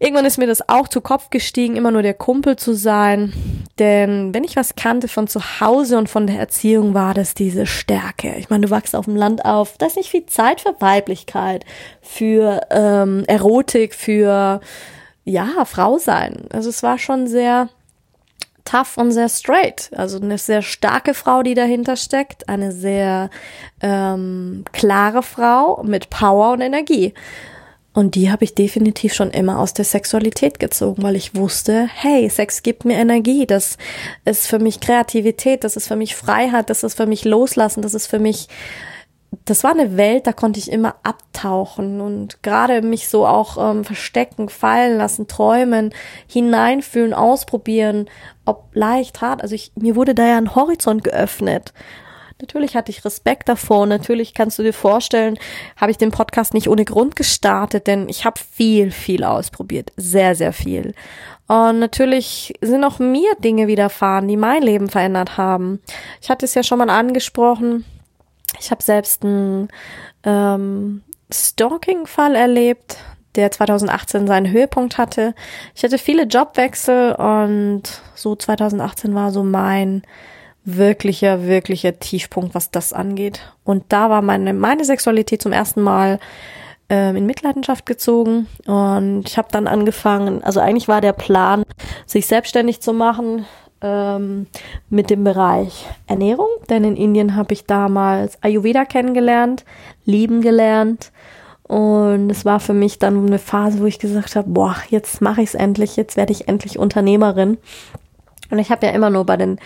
Irgendwann 0.02 0.24
ist 0.24 0.38
mir 0.38 0.46
das 0.46 0.66
auch 0.66 0.88
zu 0.88 1.02
Kopf 1.02 1.28
gestiegen, 1.28 1.76
immer 1.76 1.90
nur 1.90 2.00
der 2.00 2.14
Kumpel 2.14 2.56
zu 2.56 2.72
sein. 2.72 3.34
Denn 3.78 4.32
wenn 4.32 4.44
ich 4.44 4.56
was 4.56 4.74
kannte 4.74 5.08
von 5.08 5.28
zu 5.28 5.60
Hause 5.60 5.98
und 5.98 6.08
von 6.08 6.26
der 6.26 6.38
Erziehung, 6.38 6.94
war 6.94 7.12
das 7.12 7.34
diese 7.34 7.66
Stärke. 7.66 8.34
Ich 8.38 8.48
meine, 8.48 8.66
du 8.66 8.70
wachst 8.70 8.96
auf 8.96 9.04
dem 9.04 9.14
Land 9.14 9.44
auf, 9.44 9.76
da 9.76 9.86
ist 9.86 9.98
nicht 9.98 10.10
viel 10.10 10.24
Zeit 10.24 10.62
für 10.62 10.74
Weiblichkeit, 10.80 11.66
für 12.00 12.62
ähm, 12.70 13.24
Erotik, 13.26 13.94
für 13.94 14.62
ja, 15.24 15.66
Frau 15.66 15.98
sein. 15.98 16.46
Also 16.50 16.70
es 16.70 16.82
war 16.82 16.96
schon 16.98 17.26
sehr 17.26 17.68
tough 18.64 18.96
und 18.96 19.12
sehr 19.12 19.28
straight. 19.28 19.90
Also 19.94 20.18
eine 20.18 20.38
sehr 20.38 20.62
starke 20.62 21.12
Frau, 21.12 21.42
die 21.42 21.54
dahinter 21.54 21.96
steckt, 21.96 22.48
eine 22.48 22.72
sehr 22.72 23.28
ähm, 23.82 24.64
klare 24.72 25.22
Frau 25.22 25.82
mit 25.82 26.08
Power 26.08 26.52
und 26.52 26.62
Energie. 26.62 27.12
Und 27.92 28.14
die 28.14 28.30
habe 28.30 28.44
ich 28.44 28.54
definitiv 28.54 29.14
schon 29.14 29.30
immer 29.30 29.58
aus 29.58 29.74
der 29.74 29.84
Sexualität 29.84 30.60
gezogen, 30.60 31.02
weil 31.02 31.16
ich 31.16 31.34
wusste, 31.34 31.88
hey, 31.92 32.30
Sex 32.30 32.62
gibt 32.62 32.84
mir 32.84 32.98
Energie, 32.98 33.46
das 33.46 33.78
ist 34.24 34.46
für 34.46 34.60
mich 34.60 34.78
Kreativität, 34.78 35.64
das 35.64 35.76
ist 35.76 35.88
für 35.88 35.96
mich 35.96 36.14
Freiheit, 36.14 36.70
das 36.70 36.84
ist 36.84 36.94
für 36.94 37.06
mich 37.06 37.24
Loslassen, 37.24 37.82
das 37.82 37.94
ist 37.94 38.06
für 38.06 38.20
mich, 38.20 38.46
das 39.44 39.64
war 39.64 39.72
eine 39.72 39.96
Welt, 39.96 40.28
da 40.28 40.32
konnte 40.32 40.60
ich 40.60 40.70
immer 40.70 40.94
abtauchen 41.02 42.00
und 42.00 42.44
gerade 42.44 42.80
mich 42.80 43.08
so 43.08 43.26
auch 43.26 43.58
ähm, 43.58 43.84
verstecken, 43.84 44.48
fallen 44.48 44.96
lassen, 44.96 45.26
träumen, 45.26 45.92
hineinfühlen, 46.28 47.12
ausprobieren, 47.12 48.08
ob 48.44 48.68
leicht, 48.72 49.20
hart. 49.20 49.42
Also 49.42 49.56
ich, 49.56 49.72
mir 49.74 49.96
wurde 49.96 50.14
da 50.14 50.28
ja 50.28 50.38
ein 50.38 50.54
Horizont 50.54 51.02
geöffnet. 51.02 51.72
Natürlich 52.40 52.76
hatte 52.76 52.90
ich 52.90 53.04
Respekt 53.04 53.48
davor. 53.48 53.86
Natürlich 53.86 54.34
kannst 54.34 54.58
du 54.58 54.62
dir 54.62 54.72
vorstellen, 54.72 55.38
habe 55.76 55.90
ich 55.90 55.98
den 55.98 56.10
Podcast 56.10 56.54
nicht 56.54 56.68
ohne 56.68 56.84
Grund 56.84 57.16
gestartet, 57.16 57.86
denn 57.86 58.08
ich 58.08 58.24
habe 58.24 58.40
viel, 58.40 58.90
viel 58.90 59.24
ausprobiert. 59.24 59.92
Sehr, 59.96 60.34
sehr 60.34 60.52
viel. 60.52 60.94
Und 61.46 61.80
natürlich 61.80 62.54
sind 62.60 62.84
auch 62.84 62.98
mir 62.98 63.34
Dinge 63.42 63.66
widerfahren, 63.66 64.28
die 64.28 64.36
mein 64.36 64.62
Leben 64.62 64.88
verändert 64.88 65.36
haben. 65.36 65.80
Ich 66.20 66.30
hatte 66.30 66.44
es 66.44 66.54
ja 66.54 66.62
schon 66.62 66.78
mal 66.78 66.90
angesprochen. 66.90 67.84
Ich 68.58 68.70
habe 68.70 68.82
selbst 68.82 69.24
einen 69.24 69.68
ähm, 70.24 71.02
Stalking-Fall 71.32 72.36
erlebt, 72.36 72.98
der 73.34 73.50
2018 73.50 74.26
seinen 74.26 74.50
Höhepunkt 74.50 74.98
hatte. 74.98 75.34
Ich 75.74 75.82
hatte 75.82 75.98
viele 75.98 76.24
Jobwechsel 76.24 77.12
und 77.12 77.82
so 78.14 78.34
2018 78.34 79.14
war 79.14 79.30
so 79.30 79.42
mein 79.42 80.02
wirklicher, 80.64 81.46
wirklicher 81.46 81.98
Tiefpunkt, 81.98 82.54
was 82.54 82.70
das 82.70 82.92
angeht. 82.92 83.40
Und 83.64 83.84
da 83.88 84.10
war 84.10 84.22
meine, 84.22 84.52
meine 84.54 84.84
Sexualität 84.84 85.42
zum 85.42 85.52
ersten 85.52 85.80
Mal 85.80 86.18
ähm, 86.88 87.16
in 87.16 87.26
Mitleidenschaft 87.26 87.86
gezogen. 87.86 88.46
Und 88.66 89.22
ich 89.26 89.38
habe 89.38 89.48
dann 89.50 89.66
angefangen, 89.66 90.42
also 90.42 90.60
eigentlich 90.60 90.88
war 90.88 91.00
der 91.00 91.12
Plan, 91.12 91.62
sich 92.06 92.26
selbstständig 92.26 92.80
zu 92.80 92.92
machen 92.92 93.46
ähm, 93.80 94.46
mit 94.90 95.08
dem 95.08 95.24
Bereich 95.24 95.86
Ernährung. 96.06 96.48
Denn 96.68 96.84
in 96.84 96.96
Indien 96.96 97.36
habe 97.36 97.54
ich 97.54 97.64
damals 97.64 98.42
Ayurveda 98.42 98.84
kennengelernt, 98.84 99.64
lieben 100.04 100.42
gelernt. 100.42 101.12
Und 101.62 102.30
es 102.30 102.44
war 102.44 102.58
für 102.58 102.74
mich 102.74 102.98
dann 102.98 103.26
eine 103.26 103.38
Phase, 103.38 103.78
wo 103.78 103.86
ich 103.86 104.00
gesagt 104.00 104.34
habe, 104.34 104.50
boah, 104.50 104.74
jetzt 104.88 105.20
mache 105.20 105.40
ich 105.40 105.50
es 105.50 105.54
endlich, 105.54 105.96
jetzt 105.96 106.16
werde 106.16 106.32
ich 106.32 106.48
endlich 106.48 106.80
Unternehmerin. 106.80 107.58
Und 108.50 108.58
ich 108.58 108.72
habe 108.72 108.86
ja 108.86 108.92
immer 108.92 109.10
nur 109.10 109.24
bei 109.24 109.36
den 109.36 109.60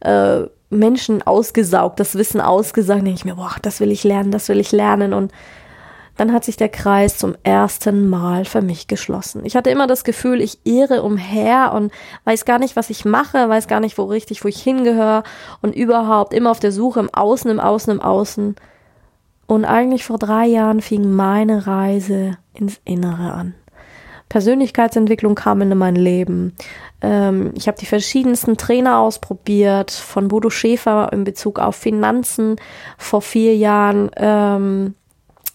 äh, 0.00 0.42
Menschen 0.70 1.22
ausgesaugt, 1.22 2.00
das 2.00 2.16
Wissen 2.16 2.40
ausgesaugt, 2.40 3.00
denke 3.00 3.14
ich 3.14 3.24
mir, 3.24 3.36
boah, 3.36 3.54
das 3.62 3.80
will 3.80 3.92
ich 3.92 4.04
lernen, 4.04 4.30
das 4.30 4.48
will 4.48 4.60
ich 4.60 4.72
lernen 4.72 5.12
und 5.12 5.32
dann 6.16 6.32
hat 6.32 6.44
sich 6.44 6.56
der 6.56 6.68
Kreis 6.68 7.18
zum 7.18 7.34
ersten 7.42 8.08
Mal 8.08 8.44
für 8.44 8.62
mich 8.62 8.86
geschlossen. 8.86 9.44
Ich 9.44 9.56
hatte 9.56 9.70
immer 9.70 9.86
das 9.86 10.04
Gefühl, 10.04 10.40
ich 10.40 10.58
irre 10.64 11.02
umher 11.02 11.72
und 11.74 11.92
weiß 12.24 12.44
gar 12.44 12.58
nicht, 12.58 12.76
was 12.76 12.90
ich 12.90 13.04
mache, 13.04 13.48
weiß 13.48 13.66
gar 13.66 13.80
nicht, 13.80 13.98
wo 13.98 14.04
richtig, 14.04 14.44
wo 14.44 14.48
ich 14.48 14.62
hingehöre 14.62 15.24
und 15.60 15.74
überhaupt 15.74 16.32
immer 16.32 16.50
auf 16.50 16.60
der 16.60 16.72
Suche 16.72 17.00
im 17.00 17.12
Außen, 17.12 17.50
im 17.50 17.60
Außen, 17.60 17.94
im 17.94 18.00
Außen. 18.00 18.54
Und 19.46 19.64
eigentlich 19.64 20.04
vor 20.04 20.18
drei 20.18 20.46
Jahren 20.46 20.80
fing 20.80 21.12
meine 21.12 21.66
Reise 21.66 22.38
ins 22.54 22.80
Innere 22.84 23.32
an. 23.32 23.54
Persönlichkeitsentwicklung 24.34 25.36
kam 25.36 25.62
in 25.62 25.78
mein 25.78 25.94
Leben. 25.94 26.56
Ähm, 27.00 27.52
ich 27.54 27.68
habe 27.68 27.78
die 27.78 27.86
verschiedensten 27.86 28.56
Trainer 28.56 28.98
ausprobiert, 28.98 29.92
von 29.92 30.26
Bodo 30.26 30.50
Schäfer 30.50 31.12
in 31.12 31.22
Bezug 31.22 31.60
auf 31.60 31.76
Finanzen 31.76 32.56
vor 32.98 33.22
vier 33.22 33.54
Jahren, 33.54 34.10
ähm, 34.16 34.96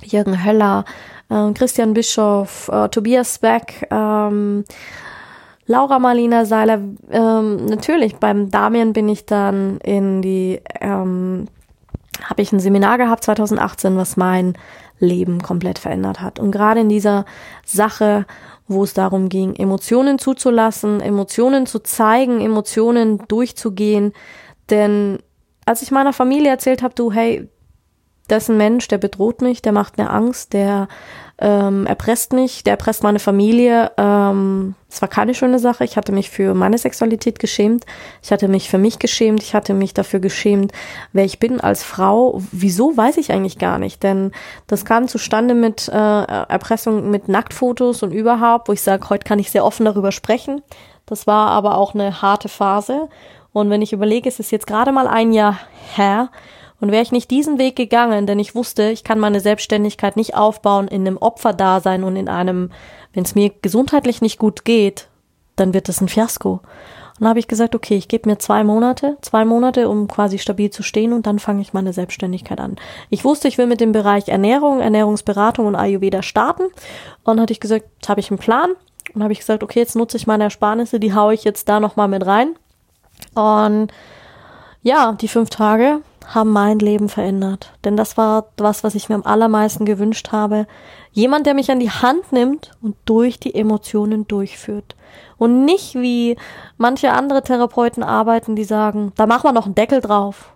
Jürgen 0.02 0.46
Höller, 0.46 0.86
äh, 1.30 1.52
Christian 1.52 1.94
Bischoff, 1.94 2.70
äh, 2.72 2.88
Tobias 2.88 3.40
Beck, 3.40 3.86
ähm, 3.92 4.64
Laura 5.66 6.00
Marlina 6.00 6.46
Seiler, 6.46 6.80
ähm, 7.12 7.66
natürlich 7.66 8.16
beim 8.16 8.50
Damien 8.50 8.94
bin 8.94 9.10
ich 9.10 9.26
dann 9.26 9.80
in 9.80 10.22
die, 10.22 10.62
ähm, 10.80 11.50
habe 12.24 12.42
ich 12.42 12.54
ein 12.54 12.62
Seminar 12.62 12.98
gehabt 12.98 13.26
2018, 13.26 13.98
was 13.98 14.16
mein 14.16 14.54
Leben 15.00 15.42
komplett 15.42 15.80
verändert 15.80 16.22
hat. 16.22 16.40
Und 16.40 16.52
gerade 16.52 16.80
in 16.80 16.88
dieser 16.88 17.26
Sache 17.66 18.26
wo 18.70 18.84
es 18.84 18.94
darum 18.94 19.28
ging, 19.28 19.56
Emotionen 19.56 20.20
zuzulassen, 20.20 21.02
Emotionen 21.02 21.66
zu 21.66 21.80
zeigen, 21.80 22.40
Emotionen 22.40 23.20
durchzugehen. 23.28 24.14
Denn 24.70 25.20
als 25.66 25.82
ich 25.82 25.92
meiner 25.92 26.14
Familie 26.14 26.52
erzählt 26.52 26.84
habe, 26.84 26.94
du, 26.94 27.12
hey, 27.12 27.50
das 28.28 28.44
ist 28.44 28.50
ein 28.50 28.58
Mensch, 28.58 28.88
der 28.88 29.00
bedroht 29.00 29.42
mich, 29.42 29.62
der 29.62 29.72
macht 29.72 29.98
mir 29.98 30.12
Angst, 30.12 30.54
der 30.54 30.88
ähm, 31.42 31.86
erpresst 31.86 32.34
mich, 32.34 32.64
der 32.64 32.72
erpresst 32.72 33.04
meine 33.04 33.20
Familie. 33.20 33.92
Ähm, 33.98 34.76
es 34.90 35.02
war 35.02 35.08
keine 35.08 35.34
schöne 35.34 35.60
Sache. 35.60 35.84
Ich 35.84 35.96
hatte 35.98 36.12
mich 36.12 36.30
für 36.30 36.54
meine 36.54 36.78
Sexualität 36.78 37.40
geschämt. 37.40 37.86
Ich 38.22 38.32
hatte 38.32 38.48
mich 38.48 38.70
für 38.70 38.78
mich 38.78 39.00
geschämt. 39.00 39.42
Ich 39.42 39.54
hatte 39.54 39.74
mich 39.74 39.94
dafür 39.94 40.20
geschämt, 40.20 40.74
wer 41.14 41.26
ich 41.26 41.40
bin 41.40 41.62
als 41.62 41.84
Frau. 41.84 42.42
Wieso 42.52 42.96
weiß 42.96 43.18
ich 43.18 43.32
eigentlich 43.32 43.58
gar 43.58 43.80
nicht, 43.80 44.04
denn 44.04 44.32
das 44.68 44.86
kam 44.86 45.08
zustande 45.08 45.54
mit 45.54 45.88
äh, 45.88 45.94
Erpressung 45.94 47.10
mit 47.10 47.30
Nacktfotos 47.30 48.04
und 48.04 48.12
überhaupt, 48.12 48.68
wo 48.68 48.74
ich 48.74 48.82
sage, 48.82 49.10
heute 49.10 49.26
kann 49.26 49.40
ich 49.40 49.52
sehr 49.52 49.64
offen 49.64 49.86
darüber 49.86 50.12
sprechen. 50.12 50.62
Das 51.06 51.26
war 51.26 51.50
aber 51.50 51.78
auch 51.78 51.94
eine 51.94 52.22
harte 52.22 52.50
Phase. 52.50 53.10
Und 53.52 53.70
wenn 53.70 53.82
ich 53.82 53.94
überlege, 53.94 54.30
es 54.30 54.40
ist 54.40 54.52
jetzt 54.52 54.68
gerade 54.68 54.92
mal 54.92 55.08
ein 55.08 55.34
Jahr 55.34 55.58
her, 55.96 56.30
und 56.80 56.92
wäre 56.92 57.04
ich 57.04 57.12
nicht 57.12 57.30
diesen 57.32 57.58
Weg 57.58 57.76
gegangen, 57.76 58.26
denn 58.26 58.40
ich 58.40 58.56
wusste, 58.56 58.90
ich 58.90 59.04
kann 59.04 59.20
meine 59.20 59.40
Selbstständigkeit 59.40 60.16
nicht 60.16 60.36
aufbauen 60.36 60.88
in 60.88 61.06
einem 61.06 61.18
Opferdasein 61.18 62.04
und 62.04 62.16
in 62.16 62.30
einem, 62.30 62.72
wenn 63.14 63.24
es 63.24 63.36
mir 63.36 63.52
gesundheitlich 63.62 64.22
nicht 64.22 64.40
gut 64.40 64.66
geht, 64.66 65.08
dann 65.56 65.74
wird 65.74 65.90
das 65.90 66.02
ein 66.02 66.08
Fiasko. 66.08 66.62
Und 67.20 67.28
habe 67.28 67.40
ich 67.40 67.50
gesagt, 67.50 67.76
okay, 67.76 67.98
ich 67.98 68.08
gebe 68.08 68.30
mir 68.30 68.40
zwei 68.40 68.64
Monate, 68.64 69.18
zwei 69.22 69.44
Monate, 69.44 69.90
um 69.90 70.08
quasi 70.08 70.40
stabil 70.40 70.70
zu 70.70 70.84
stehen 70.84 71.12
und 71.12 71.28
dann 71.28 71.38
fange 71.38 71.62
ich 71.62 71.74
meine 71.74 71.92
Selbstständigkeit 71.92 72.62
an. 72.62 72.78
Ich 73.10 73.26
wusste, 73.26 73.50
ich 73.50 73.58
will 73.58 73.68
mit 73.68 73.82
dem 73.82 73.92
Bereich 73.92 74.30
Ernährung, 74.30 74.80
Ernährungsberatung 74.80 75.66
und 75.68 75.76
Ayurveda 75.76 76.22
starten. 76.22 76.64
Und 76.64 76.72
dann 77.26 77.42
hatte 77.42 77.52
ich 77.52 77.60
gesagt, 77.60 77.86
jetzt 77.96 78.08
habe 78.08 78.22
ich 78.22 78.32
einen 78.32 78.40
Plan. 78.40 78.70
Und 79.14 79.24
habe 79.24 79.34
ich 79.34 79.40
gesagt, 79.40 79.64
okay, 79.64 79.80
jetzt 79.80 79.96
nutze 79.96 80.16
ich 80.16 80.28
meine 80.28 80.46
Ersparnisse, 80.46 81.00
die 81.00 81.14
haue 81.14 81.34
ich 81.34 81.44
jetzt 81.44 81.68
da 81.68 81.82
nochmal 81.82 82.08
mit 82.08 82.26
rein. 82.26 82.56
Und 83.36 83.92
ja, 84.82 85.14
die 85.14 85.28
fünf 85.28 85.50
Tage 85.50 86.02
haben 86.30 86.52
mein 86.52 86.80
Leben 86.80 87.10
verändert. 87.10 87.74
Denn 87.84 87.98
das 87.98 88.16
war 88.16 88.50
was, 88.58 88.84
was 88.84 88.96
ich 88.96 89.10
mir 89.10 89.16
am 89.16 89.24
allermeisten 89.24 89.86
gewünscht 89.86 90.32
habe. 90.32 90.68
Jemand, 91.12 91.46
der 91.46 91.56
mich 91.56 91.72
an 91.72 91.80
die 91.80 91.90
Hand 91.90 92.32
nimmt 92.32 92.72
und 92.82 92.96
durch 93.06 93.40
die 93.40 93.56
Emotionen 93.56 94.28
durchführt. 94.28 94.96
Und 95.38 95.66
nicht 95.66 95.96
wie 95.96 96.38
manche 96.78 97.12
andere 97.12 97.42
Therapeuten 97.42 98.04
arbeiten, 98.04 98.56
die 98.56 98.64
sagen, 98.64 99.12
da 99.16 99.26
machen 99.26 99.46
wir 99.46 99.54
noch 99.54 99.66
einen 99.66 99.76
Deckel 99.76 100.02
drauf. 100.02 100.54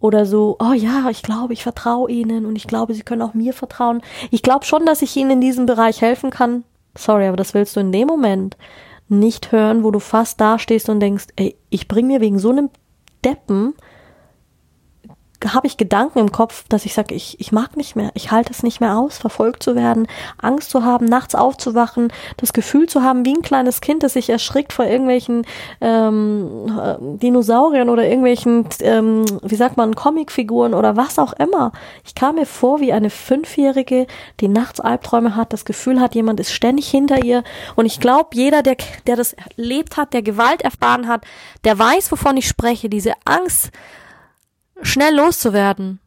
Oder 0.00 0.26
so, 0.26 0.56
oh 0.58 0.72
ja, 0.72 1.08
ich 1.08 1.22
glaube, 1.22 1.52
ich 1.52 1.62
vertraue 1.62 2.10
ihnen 2.10 2.44
und 2.44 2.56
ich 2.56 2.66
glaube, 2.66 2.94
sie 2.94 3.02
können 3.02 3.22
auch 3.22 3.32
mir 3.32 3.54
vertrauen. 3.54 4.02
Ich 4.30 4.42
glaube 4.42 4.66
schon, 4.66 4.84
dass 4.84 5.02
ich 5.02 5.16
ihnen 5.16 5.30
in 5.30 5.40
diesem 5.40 5.66
Bereich 5.66 6.02
helfen 6.02 6.30
kann. 6.30 6.64
Sorry, 6.96 7.26
aber 7.26 7.36
das 7.36 7.54
willst 7.54 7.76
du 7.76 7.80
in 7.80 7.92
dem 7.92 8.08
Moment 8.08 8.56
nicht 9.08 9.52
hören, 9.52 9.84
wo 9.84 9.90
du 9.90 10.00
fast 10.00 10.40
dastehst 10.40 10.88
und 10.88 11.00
denkst, 11.00 11.28
ey, 11.36 11.56
ich 11.70 11.88
bring 11.88 12.06
mir 12.06 12.20
wegen 12.20 12.38
so 12.38 12.50
einem 12.50 12.70
Deppen 13.24 13.74
habe 15.52 15.66
ich 15.66 15.76
Gedanken 15.76 16.18
im 16.18 16.32
Kopf, 16.32 16.64
dass 16.68 16.86
ich 16.86 16.94
sage, 16.94 17.14
ich, 17.14 17.38
ich 17.40 17.52
mag 17.52 17.76
nicht 17.76 17.96
mehr, 17.96 18.10
ich 18.14 18.30
halte 18.30 18.52
es 18.52 18.62
nicht 18.62 18.80
mehr 18.80 18.96
aus, 18.96 19.18
verfolgt 19.18 19.62
zu 19.62 19.74
werden, 19.74 20.06
Angst 20.38 20.70
zu 20.70 20.84
haben, 20.84 21.06
nachts 21.06 21.34
aufzuwachen, 21.34 22.12
das 22.36 22.52
Gefühl 22.52 22.88
zu 22.88 23.02
haben, 23.02 23.24
wie 23.24 23.34
ein 23.34 23.42
kleines 23.42 23.80
Kind, 23.80 24.02
das 24.02 24.14
sich 24.14 24.30
erschrickt 24.30 24.72
vor 24.72 24.86
irgendwelchen 24.86 25.46
ähm, 25.80 26.78
äh, 26.78 26.96
Dinosauriern 27.18 27.88
oder 27.88 28.04
irgendwelchen, 28.04 28.66
ähm, 28.80 29.24
wie 29.42 29.56
sagt 29.56 29.76
man, 29.76 29.94
Comicfiguren 29.94 30.74
oder 30.74 30.96
was 30.96 31.18
auch 31.18 31.32
immer. 31.34 31.72
Ich 32.04 32.14
kam 32.14 32.36
mir 32.36 32.46
vor 32.46 32.80
wie 32.80 32.92
eine 32.92 33.10
Fünfjährige, 33.10 34.06
die 34.40 34.48
nachts 34.48 34.80
Albträume 34.80 35.36
hat, 35.36 35.52
das 35.52 35.64
Gefühl 35.64 36.00
hat, 36.00 36.14
jemand 36.14 36.40
ist 36.40 36.52
ständig 36.52 36.88
hinter 36.88 37.24
ihr. 37.24 37.44
Und 37.76 37.86
ich 37.86 38.00
glaube, 38.00 38.30
jeder, 38.34 38.62
der, 38.62 38.76
der 39.06 39.16
das 39.16 39.34
erlebt 39.34 39.96
hat, 39.96 40.12
der 40.12 40.22
Gewalt 40.22 40.62
erfahren 40.62 41.08
hat, 41.08 41.24
der 41.64 41.78
weiß, 41.78 42.12
wovon 42.12 42.36
ich 42.36 42.48
spreche, 42.48 42.88
diese 42.88 43.12
Angst, 43.24 43.70
schnell 44.82 45.14
loszuwerden. 45.14 46.00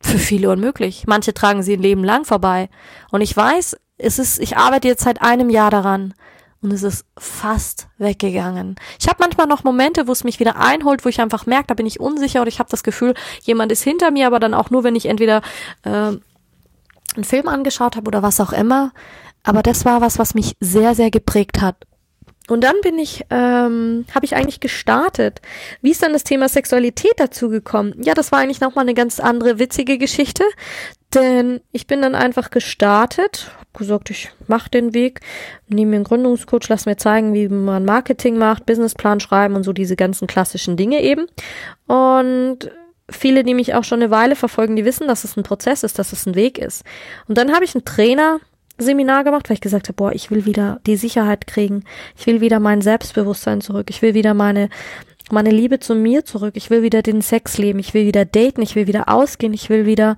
Für 0.00 0.18
viele 0.18 0.50
unmöglich. 0.50 1.04
Manche 1.06 1.34
tragen 1.34 1.62
sie 1.62 1.74
ein 1.74 1.82
Leben 1.82 2.04
lang 2.04 2.24
vorbei. 2.24 2.68
Und 3.10 3.20
ich 3.20 3.36
weiß, 3.36 3.76
es 3.98 4.18
ist, 4.18 4.38
ich 4.38 4.56
arbeite 4.56 4.88
jetzt 4.88 5.02
seit 5.02 5.22
einem 5.22 5.50
Jahr 5.50 5.70
daran. 5.70 6.14
Und 6.60 6.72
es 6.72 6.82
ist 6.82 7.04
fast 7.16 7.86
weggegangen. 7.98 8.76
Ich 8.98 9.08
habe 9.08 9.18
manchmal 9.20 9.46
noch 9.46 9.62
Momente, 9.62 10.08
wo 10.08 10.12
es 10.12 10.24
mich 10.24 10.40
wieder 10.40 10.56
einholt, 10.56 11.04
wo 11.04 11.08
ich 11.08 11.20
einfach 11.20 11.46
merke, 11.46 11.68
da 11.68 11.74
bin 11.74 11.86
ich 11.86 12.00
unsicher 12.00 12.40
oder 12.40 12.48
ich 12.48 12.58
habe 12.58 12.70
das 12.70 12.82
Gefühl, 12.82 13.14
jemand 13.42 13.70
ist 13.70 13.84
hinter 13.84 14.10
mir, 14.10 14.26
aber 14.26 14.40
dann 14.40 14.54
auch 14.54 14.70
nur, 14.70 14.82
wenn 14.82 14.96
ich 14.96 15.06
entweder 15.06 15.42
äh, 15.84 15.90
einen 17.18 17.24
Film 17.24 17.46
angeschaut 17.46 17.94
habe 17.94 18.08
oder 18.08 18.22
was 18.22 18.40
auch 18.40 18.52
immer. 18.52 18.92
Aber 19.44 19.62
das 19.62 19.84
war 19.84 20.00
was, 20.00 20.18
was 20.18 20.34
mich 20.34 20.56
sehr, 20.60 20.94
sehr 20.96 21.10
geprägt 21.10 21.60
hat. 21.60 21.76
Und 22.48 22.62
dann 22.64 22.76
bin 22.82 22.98
ich, 22.98 23.24
ähm, 23.30 24.06
habe 24.14 24.24
ich 24.24 24.34
eigentlich 24.34 24.60
gestartet. 24.60 25.40
Wie 25.82 25.90
ist 25.90 26.02
dann 26.02 26.12
das 26.12 26.24
Thema 26.24 26.48
Sexualität 26.48 27.14
dazu 27.18 27.48
gekommen? 27.48 27.94
Ja, 28.02 28.14
das 28.14 28.32
war 28.32 28.40
eigentlich 28.40 28.60
nochmal 28.60 28.84
eine 28.84 28.94
ganz 28.94 29.20
andere 29.20 29.58
witzige 29.58 29.98
Geschichte. 29.98 30.44
Denn 31.14 31.60
ich 31.72 31.86
bin 31.86 32.02
dann 32.02 32.14
einfach 32.14 32.50
gestartet, 32.50 33.50
hab 33.58 33.78
gesagt, 33.78 34.10
ich 34.10 34.30
mache 34.46 34.68
den 34.68 34.92
Weg, 34.92 35.20
nehme 35.66 35.90
mir 35.90 35.96
einen 35.96 36.04
Gründungscoach, 36.04 36.68
lass 36.68 36.84
mir 36.84 36.96
zeigen, 36.96 37.32
wie 37.32 37.48
man 37.48 37.86
Marketing 37.86 38.36
macht, 38.36 38.66
Businessplan 38.66 39.20
schreiben 39.20 39.54
und 39.54 39.62
so 39.62 39.72
diese 39.72 39.96
ganzen 39.96 40.26
klassischen 40.26 40.76
Dinge 40.76 41.02
eben. 41.02 41.26
Und 41.86 42.70
viele, 43.10 43.42
die 43.42 43.54
mich 43.54 43.74
auch 43.74 43.84
schon 43.84 44.02
eine 44.02 44.10
Weile 44.10 44.36
verfolgen, 44.36 44.76
die 44.76 44.84
wissen, 44.84 45.08
dass 45.08 45.24
es 45.24 45.36
ein 45.36 45.44
Prozess 45.44 45.82
ist, 45.82 45.98
dass 45.98 46.12
es 46.12 46.26
ein 46.26 46.34
Weg 46.34 46.58
ist. 46.58 46.84
Und 47.26 47.38
dann 47.38 47.54
habe 47.54 47.64
ich 47.64 47.74
einen 47.74 47.86
Trainer 47.86 48.40
Seminar 48.78 49.24
gemacht, 49.24 49.48
weil 49.48 49.54
ich 49.54 49.60
gesagt 49.60 49.88
habe, 49.88 49.96
boah, 49.96 50.12
ich 50.12 50.30
will 50.30 50.44
wieder 50.44 50.80
die 50.86 50.96
Sicherheit 50.96 51.46
kriegen. 51.46 51.84
Ich 52.16 52.26
will 52.26 52.40
wieder 52.40 52.60
mein 52.60 52.80
Selbstbewusstsein 52.80 53.60
zurück. 53.60 53.88
Ich 53.90 54.02
will 54.02 54.14
wieder 54.14 54.34
meine 54.34 54.68
meine 55.30 55.50
Liebe 55.50 55.78
zu 55.78 55.94
mir 55.94 56.24
zurück. 56.24 56.54
Ich 56.56 56.70
will 56.70 56.82
wieder 56.82 57.02
den 57.02 57.20
Sex 57.20 57.58
leben. 57.58 57.78
Ich 57.78 57.94
will 57.94 58.06
wieder 58.06 58.24
daten. 58.24 58.62
Ich 58.62 58.74
will 58.74 58.86
wieder 58.86 59.08
ausgehen. 59.08 59.52
Ich 59.52 59.68
will 59.68 59.86
wieder. 59.86 60.16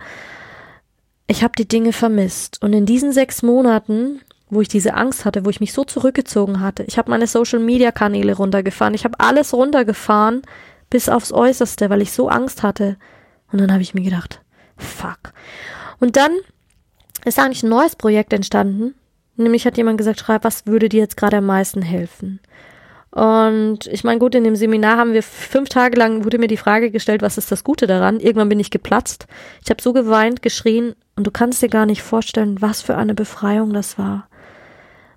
Ich 1.26 1.42
habe 1.42 1.54
die 1.56 1.68
Dinge 1.68 1.92
vermisst. 1.92 2.62
Und 2.62 2.72
in 2.72 2.86
diesen 2.86 3.12
sechs 3.12 3.42
Monaten, 3.42 4.20
wo 4.48 4.60
ich 4.60 4.68
diese 4.68 4.94
Angst 4.94 5.24
hatte, 5.24 5.44
wo 5.44 5.50
ich 5.50 5.60
mich 5.60 5.72
so 5.72 5.84
zurückgezogen 5.84 6.60
hatte, 6.60 6.84
ich 6.84 6.98
habe 6.98 7.10
meine 7.10 7.26
Social 7.26 7.60
Media 7.60 7.92
Kanäle 7.92 8.34
runtergefahren. 8.34 8.94
Ich 8.94 9.04
habe 9.04 9.18
alles 9.18 9.52
runtergefahren 9.52 10.42
bis 10.90 11.08
aufs 11.08 11.32
Äußerste, 11.32 11.88
weil 11.88 12.02
ich 12.02 12.12
so 12.12 12.28
Angst 12.28 12.62
hatte. 12.62 12.96
Und 13.52 13.60
dann 13.60 13.72
habe 13.72 13.82
ich 13.82 13.94
mir 13.94 14.02
gedacht, 14.02 14.40
fuck. 14.76 15.32
Und 16.00 16.16
dann 16.16 16.32
ist 17.24 17.38
eigentlich 17.38 17.62
ein 17.62 17.70
neues 17.70 17.96
Projekt 17.96 18.32
entstanden. 18.32 18.94
Nämlich 19.36 19.66
hat 19.66 19.76
jemand 19.76 19.98
gesagt, 19.98 20.20
schreib, 20.20 20.44
was 20.44 20.66
würde 20.66 20.88
dir 20.88 21.00
jetzt 21.00 21.16
gerade 21.16 21.38
am 21.38 21.46
meisten 21.46 21.82
helfen? 21.82 22.40
Und 23.10 23.86
ich 23.86 24.04
meine, 24.04 24.20
gut, 24.20 24.34
in 24.34 24.44
dem 24.44 24.54
Seminar 24.54 24.96
haben 24.96 25.14
wir 25.14 25.22
fünf 25.22 25.68
Tage 25.68 25.98
lang, 25.98 26.24
wurde 26.24 26.38
mir 26.38 26.46
die 26.46 26.56
Frage 26.56 26.90
gestellt, 26.90 27.22
was 27.22 27.38
ist 27.38 27.50
das 27.50 27.64
Gute 27.64 27.86
daran? 27.86 28.20
Irgendwann 28.20 28.48
bin 28.48 28.60
ich 28.60 28.70
geplatzt. 28.70 29.26
Ich 29.64 29.70
habe 29.70 29.82
so 29.82 29.92
geweint, 29.92 30.42
geschrien 30.42 30.94
und 31.16 31.26
du 31.26 31.30
kannst 31.30 31.60
dir 31.60 31.68
gar 31.68 31.86
nicht 31.86 32.02
vorstellen, 32.02 32.60
was 32.60 32.82
für 32.82 32.96
eine 32.96 33.14
Befreiung 33.14 33.72
das 33.72 33.98
war. 33.98 34.28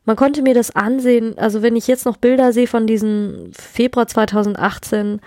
Man 0.06 0.16
konnte 0.16 0.42
mir 0.42 0.54
das 0.54 0.76
ansehen, 0.76 1.38
also 1.38 1.62
wenn 1.62 1.76
ich 1.76 1.88
jetzt 1.88 2.06
noch 2.06 2.18
Bilder 2.18 2.52
sehe 2.52 2.68
von 2.68 2.88
diesem 2.88 3.52
Februar 3.54 4.08
2018 4.08 5.22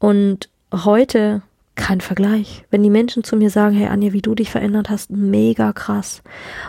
und 0.00 0.48
heute, 0.72 1.42
kein 1.82 2.00
Vergleich. 2.00 2.64
Wenn 2.70 2.84
die 2.84 2.90
Menschen 2.90 3.24
zu 3.24 3.36
mir 3.36 3.50
sagen, 3.50 3.74
hey 3.74 3.88
Anja, 3.88 4.12
wie 4.12 4.22
du 4.22 4.36
dich 4.36 4.52
verändert 4.52 4.88
hast, 4.88 5.10
mega 5.10 5.72
krass. 5.72 6.22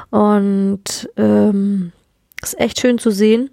Und 0.10 1.08
ähm, 1.18 1.92
ist 2.42 2.60
echt 2.60 2.80
schön 2.80 2.98
zu 2.98 3.12
sehen. 3.12 3.52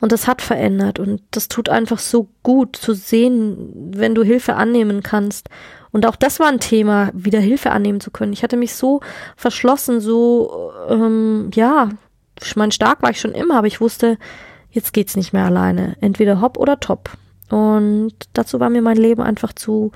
Und 0.00 0.12
das 0.12 0.26
hat 0.26 0.40
verändert 0.40 0.98
und 0.98 1.20
das 1.32 1.48
tut 1.48 1.68
einfach 1.68 1.98
so 1.98 2.28
gut 2.42 2.76
zu 2.76 2.94
sehen, 2.94 3.92
wenn 3.94 4.14
du 4.14 4.22
Hilfe 4.22 4.54
annehmen 4.54 5.02
kannst. 5.02 5.50
Und 5.90 6.06
auch 6.06 6.16
das 6.16 6.40
war 6.40 6.48
ein 6.48 6.60
Thema, 6.60 7.10
wieder 7.12 7.40
Hilfe 7.40 7.72
annehmen 7.72 8.00
zu 8.00 8.10
können. 8.10 8.32
Ich 8.32 8.42
hatte 8.42 8.56
mich 8.56 8.74
so 8.74 9.00
verschlossen, 9.36 10.00
so, 10.00 10.72
ähm, 10.88 11.50
ja, 11.52 11.90
ich 12.42 12.56
meine, 12.56 12.72
stark 12.72 13.02
war 13.02 13.10
ich 13.10 13.20
schon 13.20 13.32
immer, 13.32 13.58
aber 13.58 13.66
ich 13.66 13.80
wusste, 13.82 14.16
jetzt 14.70 14.94
geht's 14.94 15.16
nicht 15.16 15.34
mehr 15.34 15.44
alleine. 15.44 15.96
Entweder 16.00 16.40
hopp 16.40 16.56
oder 16.56 16.80
top. 16.80 17.10
Und 17.50 18.12
dazu 18.34 18.60
war 18.60 18.70
mir 18.70 18.82
mein 18.82 18.96
Leben 18.96 19.22
einfach 19.22 19.52
zu, 19.52 19.92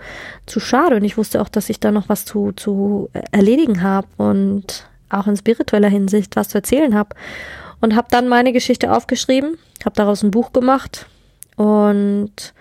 zu 0.46 0.60
schade. 0.60 0.96
Und 0.96 1.04
ich 1.04 1.18
wusste 1.18 1.40
auch, 1.42 1.48
dass 1.48 1.68
ich 1.68 1.80
da 1.80 1.90
noch 1.90 2.08
was 2.08 2.24
zu, 2.24 2.52
zu 2.52 3.10
erledigen 3.30 3.82
habe 3.82 4.08
und 4.16 4.86
auch 5.10 5.26
in 5.26 5.36
spiritueller 5.36 5.88
Hinsicht 5.88 6.36
was 6.36 6.48
zu 6.48 6.58
erzählen 6.58 6.94
habe. 6.94 7.14
Und 7.80 7.96
habe 7.96 8.08
dann 8.10 8.28
meine 8.28 8.52
Geschichte 8.52 8.92
aufgeschrieben, 8.92 9.58
habe 9.84 9.96
daraus 9.96 10.22
ein 10.22 10.30
Buch 10.30 10.52
gemacht 10.52 11.06
und 11.56 12.54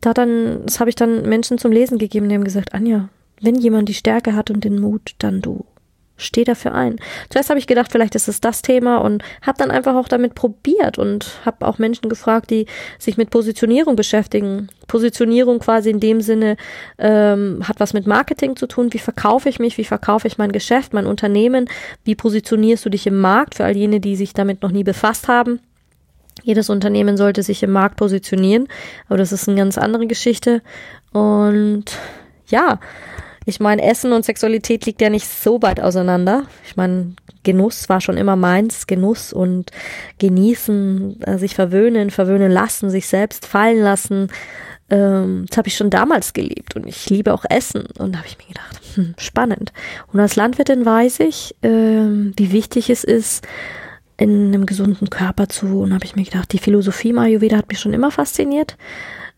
da 0.00 0.14
dann, 0.14 0.64
das 0.64 0.80
habe 0.80 0.90
ich 0.90 0.96
dann 0.96 1.28
Menschen 1.28 1.58
zum 1.58 1.72
Lesen 1.72 1.98
gegeben, 1.98 2.28
die 2.28 2.34
haben 2.34 2.44
gesagt, 2.44 2.74
Anja, 2.74 3.08
wenn 3.40 3.56
jemand 3.56 3.88
die 3.88 3.94
Stärke 3.94 4.34
hat 4.34 4.50
und 4.50 4.64
den 4.64 4.80
Mut, 4.80 5.14
dann 5.18 5.40
du 5.40 5.64
steh 6.16 6.44
dafür 6.44 6.74
ein. 6.74 6.96
Zuerst 7.30 7.50
habe 7.50 7.58
ich 7.58 7.66
gedacht, 7.66 7.90
vielleicht 7.90 8.14
ist 8.14 8.28
es 8.28 8.40
das 8.40 8.62
Thema 8.62 8.98
und 8.98 9.22
habe 9.42 9.58
dann 9.58 9.70
einfach 9.70 9.96
auch 9.96 10.08
damit 10.08 10.34
probiert 10.34 10.96
und 10.98 11.40
habe 11.44 11.66
auch 11.66 11.78
Menschen 11.78 12.08
gefragt, 12.08 12.50
die 12.50 12.66
sich 12.98 13.16
mit 13.16 13.30
Positionierung 13.30 13.96
beschäftigen. 13.96 14.68
Positionierung 14.86 15.58
quasi 15.58 15.90
in 15.90 16.00
dem 16.00 16.20
Sinne 16.20 16.56
ähm, 16.98 17.62
hat 17.66 17.80
was 17.80 17.94
mit 17.94 18.06
Marketing 18.06 18.54
zu 18.54 18.66
tun. 18.66 18.92
Wie 18.92 18.98
verkaufe 18.98 19.48
ich 19.48 19.58
mich? 19.58 19.76
Wie 19.76 19.84
verkaufe 19.84 20.28
ich 20.28 20.38
mein 20.38 20.52
Geschäft, 20.52 20.92
mein 20.92 21.06
Unternehmen? 21.06 21.68
Wie 22.04 22.14
positionierst 22.14 22.84
du 22.84 22.90
dich 22.90 23.06
im 23.06 23.20
Markt 23.20 23.56
für 23.56 23.64
all 23.64 23.76
jene, 23.76 24.00
die 24.00 24.14
sich 24.14 24.34
damit 24.34 24.62
noch 24.62 24.70
nie 24.70 24.84
befasst 24.84 25.26
haben? 25.26 25.60
Jedes 26.42 26.68
Unternehmen 26.68 27.16
sollte 27.16 27.42
sich 27.42 27.62
im 27.62 27.70
Markt 27.70 27.96
positionieren, 27.96 28.68
aber 29.08 29.16
das 29.16 29.32
ist 29.32 29.48
eine 29.48 29.56
ganz 29.56 29.78
andere 29.78 30.06
Geschichte. 30.06 30.62
Und 31.12 31.84
ja, 32.48 32.80
ich 33.46 33.60
meine, 33.60 33.82
Essen 33.82 34.12
und 34.12 34.24
Sexualität 34.24 34.86
liegt 34.86 35.00
ja 35.00 35.10
nicht 35.10 35.28
so 35.28 35.60
weit 35.62 35.80
auseinander. 35.80 36.44
Ich 36.66 36.76
meine, 36.76 37.14
Genuss 37.42 37.88
war 37.88 38.00
schon 38.00 38.16
immer 38.16 38.36
meins, 38.36 38.86
Genuss 38.86 39.32
und 39.32 39.70
genießen, 40.18 41.22
äh, 41.22 41.38
sich 41.38 41.54
verwöhnen, 41.54 42.10
verwöhnen 42.10 42.50
lassen, 42.50 42.90
sich 42.90 43.06
selbst 43.06 43.46
fallen 43.46 43.82
lassen. 43.82 44.28
Ähm, 44.90 45.46
das 45.48 45.58
habe 45.58 45.68
ich 45.68 45.76
schon 45.76 45.90
damals 45.90 46.32
geliebt 46.32 46.76
und 46.76 46.86
ich 46.86 47.08
liebe 47.10 47.32
auch 47.32 47.44
Essen. 47.48 47.84
Und 47.98 48.12
da 48.12 48.18
habe 48.18 48.28
ich 48.28 48.38
mir 48.38 48.48
gedacht, 48.48 48.80
hm, 48.94 49.14
spannend. 49.18 49.72
Und 50.12 50.20
als 50.20 50.36
Landwirtin 50.36 50.84
weiß 50.86 51.20
ich, 51.20 51.54
ähm, 51.62 52.32
wie 52.36 52.52
wichtig 52.52 52.90
es 52.90 53.04
ist, 53.04 53.46
in 54.16 54.48
einem 54.48 54.66
gesunden 54.66 55.10
Körper 55.10 55.48
zu. 55.48 55.80
Und 55.80 55.92
habe 55.92 56.04
ich 56.04 56.16
mir 56.16 56.24
gedacht, 56.24 56.52
die 56.52 56.58
Philosophie 56.58 57.16
Ayurveda 57.16 57.56
hat 57.56 57.68
mich 57.68 57.80
schon 57.80 57.92
immer 57.92 58.10
fasziniert. 58.10 58.76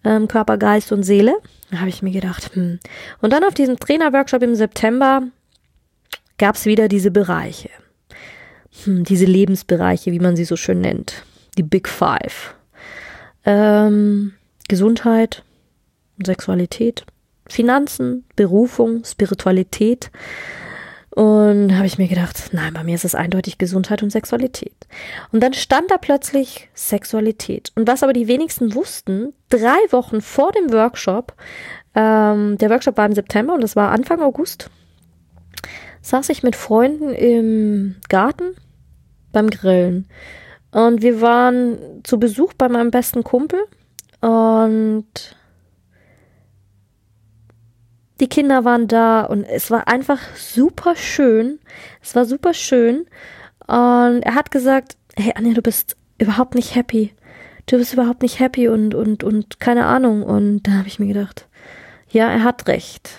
Ähm, 0.05 0.29
Körper, 0.29 0.59
Geist 0.59 0.93
und 0.93 1.03
Seele. 1.03 1.35
Da 1.71 1.79
habe 1.79 1.89
ich 1.89 2.03
mir 2.03 2.13
gedacht, 2.13 2.55
hm. 2.55 2.79
Und 3.21 3.33
dann 3.33 3.45
auf 3.45 3.55
diesem 3.55 3.79
Trainerworkshop 3.79 4.43
im 4.43 4.55
September 4.55 5.23
gab 6.39 6.55
es 6.55 6.67
wieder 6.67 6.89
diese 6.89 7.11
Bereiche. 7.11 7.71
Hm, 8.85 9.05
diese 9.05 9.25
Lebensbereiche, 9.25 10.13
wie 10.13 10.21
man 10.21 10.37
sie 10.37 10.45
so 10.45 10.57
schön 10.57 10.81
nennt. 10.81 11.25
Die 11.57 11.63
Big 11.63 11.89
Five. 11.89 12.55
Ähm, 13.45 14.35
Gesundheit, 14.69 15.43
Sexualität, 16.25 17.05
Finanzen, 17.49 18.25
Berufung, 18.35 19.05
Spiritualität, 19.05 20.11
und 21.17 21.75
habe 21.75 21.87
ich 21.87 21.97
mir 21.97 22.09
gedacht, 22.09 22.51
nein, 22.53 22.75
bei 22.75 22.85
mir 22.85 22.95
ist 22.95 23.07
es 23.07 23.15
eindeutig 23.15 23.57
Gesundheit 23.57 24.03
und 24.03 24.11
Sexualität. 24.11 24.87
Und 25.33 25.43
dann 25.43 25.55
stand 25.55 25.91
da 25.91 25.97
plötzlich 25.97 26.69
Sexualität. 26.75 27.73
Und 27.75 27.89
was 27.89 28.03
aber 28.03 28.13
die 28.13 28.29
wenigsten 28.29 28.75
wussten, 28.75 29.33
drei 29.49 29.79
Wochen 29.93 30.21
vor 30.21 30.53
dem 30.53 30.71
Workshop, 30.75 31.33
ähm, 31.95 32.59
der 32.59 32.69
Workshop 32.69 32.99
war 32.99 33.07
im 33.07 33.15
September 33.15 33.55
und 33.55 33.63
das 33.63 33.77
war 33.77 33.93
Anfang 33.93 34.21
August, 34.21 34.69
saß 36.03 36.29
ich 36.29 36.43
mit 36.43 36.55
Freunden 36.55 37.09
im 37.15 37.97
Garten 38.11 38.55
beim 39.33 39.49
Grillen. 39.49 40.09
Und 40.71 41.01
wir 41.01 41.23
waren 41.23 41.79
zu 42.05 42.19
Besuch 42.19 42.53
bei 42.53 42.69
meinem 42.69 42.91
besten 42.91 43.25
Kumpel 43.25 43.61
und 44.21 45.36
die 48.21 48.29
Kinder 48.29 48.65
waren 48.65 48.89
da 48.89 49.23
und 49.23 49.45
es 49.45 49.71
war 49.71 49.89
einfach 49.89 50.21
super 50.37 50.97
schön. 50.97 51.59
Es 52.03 52.15
war 52.15 52.25
super 52.25 52.55
schön. 52.55 53.07
Und 53.67 54.21
er 54.23 54.35
hat 54.35 54.51
gesagt, 54.51 54.97
hey 55.17 55.33
Anja, 55.35 55.55
du 55.55 55.63
bist 55.63 55.97
überhaupt 56.19 56.55
nicht 56.55 56.75
happy. 56.75 57.13
Du 57.67 57.79
bist 57.79 57.93
überhaupt 57.93 58.23
nicht 58.23 58.39
happy 58.39 58.69
und, 58.69 58.95
und, 58.95 59.25
und 59.25 59.61
keine 59.61 59.87
Ahnung. 59.87 60.23
Und 60.23 60.63
da 60.63 60.73
habe 60.73 60.89
ich 60.89 60.99
mir 60.99 61.09
gedacht, 61.09 61.47
ja, 62.09 62.31
er 62.31 62.45
hat 62.45 62.69
recht. 62.69 63.11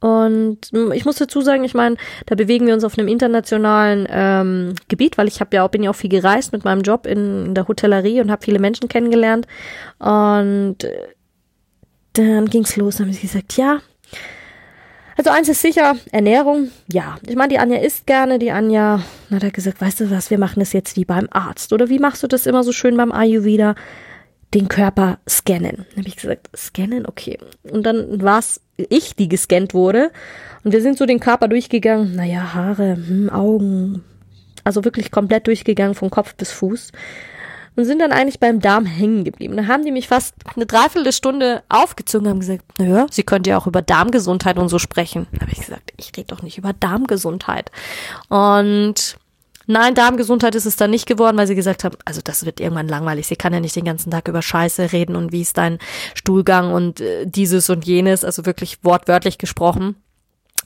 Und 0.00 0.58
ich 0.94 1.04
muss 1.04 1.16
dazu 1.16 1.42
sagen, 1.42 1.62
ich 1.62 1.74
meine, 1.74 1.96
da 2.24 2.34
bewegen 2.34 2.66
wir 2.66 2.72
uns 2.72 2.84
auf 2.84 2.98
einem 2.98 3.06
internationalen 3.06 4.08
ähm, 4.10 4.74
Gebiet, 4.88 5.18
weil 5.18 5.28
ich 5.28 5.40
habe 5.40 5.54
ja 5.54 5.62
auch, 5.62 5.68
bin 5.68 5.82
ja 5.82 5.90
auch 5.90 5.96
viel 5.96 6.08
gereist 6.08 6.52
mit 6.52 6.64
meinem 6.64 6.80
Job 6.80 7.06
in, 7.06 7.46
in 7.46 7.54
der 7.54 7.68
Hotellerie 7.68 8.22
und 8.22 8.30
habe 8.30 8.42
viele 8.42 8.58
Menschen 8.58 8.88
kennengelernt. 8.88 9.46
Und 9.98 10.84
äh, 10.84 11.08
dann 12.14 12.46
ging's 12.46 12.76
los, 12.76 12.96
dann 12.96 13.06
habe 13.06 13.14
ich 13.14 13.20
gesagt, 13.20 13.58
ja, 13.58 13.80
also 15.20 15.28
eins 15.28 15.50
ist 15.50 15.60
sicher, 15.60 15.96
Ernährung, 16.12 16.70
ja. 16.90 17.18
Ich 17.28 17.36
meine, 17.36 17.50
die 17.50 17.58
Anja 17.58 17.78
isst 17.78 18.06
gerne, 18.06 18.38
die 18.38 18.52
Anja 18.52 19.02
hat 19.30 19.52
gesagt, 19.52 19.78
weißt 19.78 20.00
du 20.00 20.10
was, 20.10 20.30
wir 20.30 20.38
machen 20.38 20.60
das 20.60 20.72
jetzt 20.72 20.96
wie 20.96 21.04
beim 21.04 21.28
Arzt. 21.30 21.74
Oder 21.74 21.90
wie 21.90 21.98
machst 21.98 22.22
du 22.22 22.26
das 22.26 22.46
immer 22.46 22.64
so 22.64 22.72
schön 22.72 22.96
beim 22.96 23.12
Ayurveda? 23.12 23.74
Den 24.54 24.68
Körper 24.68 25.18
scannen. 25.28 25.84
Dann 25.90 25.98
habe 25.98 26.08
ich 26.08 26.16
gesagt, 26.16 26.48
scannen, 26.56 27.04
okay. 27.04 27.36
Und 27.70 27.84
dann 27.84 28.22
war 28.22 28.38
es 28.38 28.62
ich, 28.78 29.14
die 29.14 29.28
gescannt 29.28 29.74
wurde. 29.74 30.10
Und 30.64 30.72
wir 30.72 30.80
sind 30.80 30.96
so 30.96 31.04
den 31.04 31.20
Körper 31.20 31.48
durchgegangen. 31.48 32.16
Naja, 32.16 32.54
Haare, 32.54 32.96
hm, 32.96 33.28
Augen. 33.28 34.02
Also 34.64 34.86
wirklich 34.86 35.10
komplett 35.10 35.48
durchgegangen 35.48 35.94
von 35.94 36.08
Kopf 36.08 36.34
bis 36.34 36.50
Fuß 36.50 36.92
und 37.80 37.86
sind 37.86 37.98
dann 37.98 38.12
eigentlich 38.12 38.38
beim 38.40 38.60
Darm 38.60 38.86
hängen 38.86 39.24
geblieben. 39.24 39.56
Da 39.56 39.66
haben 39.66 39.84
die 39.84 39.92
mich 39.92 40.08
fast 40.08 40.34
eine 40.54 40.66
Dreiviertelstunde 40.66 41.62
aufgezogen 41.68 42.26
und 42.26 42.30
haben 42.30 42.40
gesagt, 42.40 42.78
naja, 42.78 43.06
sie 43.10 43.22
könnt 43.22 43.46
ja 43.46 43.58
auch 43.58 43.66
über 43.66 43.82
Darmgesundheit 43.82 44.58
und 44.58 44.68
so 44.68 44.78
sprechen. 44.78 45.26
Da 45.32 45.40
habe 45.42 45.52
ich 45.52 45.60
gesagt, 45.60 45.92
ich 45.96 46.12
rede 46.16 46.28
doch 46.28 46.42
nicht 46.42 46.58
über 46.58 46.72
Darmgesundheit. 46.72 47.70
Und 48.28 49.16
Nein, 49.66 49.94
Darmgesundheit 49.94 50.56
ist 50.56 50.66
es 50.66 50.74
dann 50.74 50.90
nicht 50.90 51.06
geworden, 51.06 51.36
weil 51.36 51.46
sie 51.46 51.54
gesagt 51.54 51.84
haben, 51.84 51.96
also 52.04 52.20
das 52.24 52.44
wird 52.44 52.58
irgendwann 52.58 52.88
langweilig. 52.88 53.28
Sie 53.28 53.36
kann 53.36 53.52
ja 53.52 53.60
nicht 53.60 53.76
den 53.76 53.84
ganzen 53.84 54.10
Tag 54.10 54.26
über 54.26 54.42
Scheiße 54.42 54.90
reden 54.90 55.14
und 55.14 55.30
wie 55.30 55.42
ist 55.42 55.56
dein 55.58 55.78
Stuhlgang 56.14 56.72
und 56.72 57.00
äh, 57.00 57.24
dieses 57.24 57.70
und 57.70 57.86
jenes, 57.86 58.24
also 58.24 58.46
wirklich 58.46 58.82
wortwörtlich 58.82 59.38
gesprochen. 59.38 59.94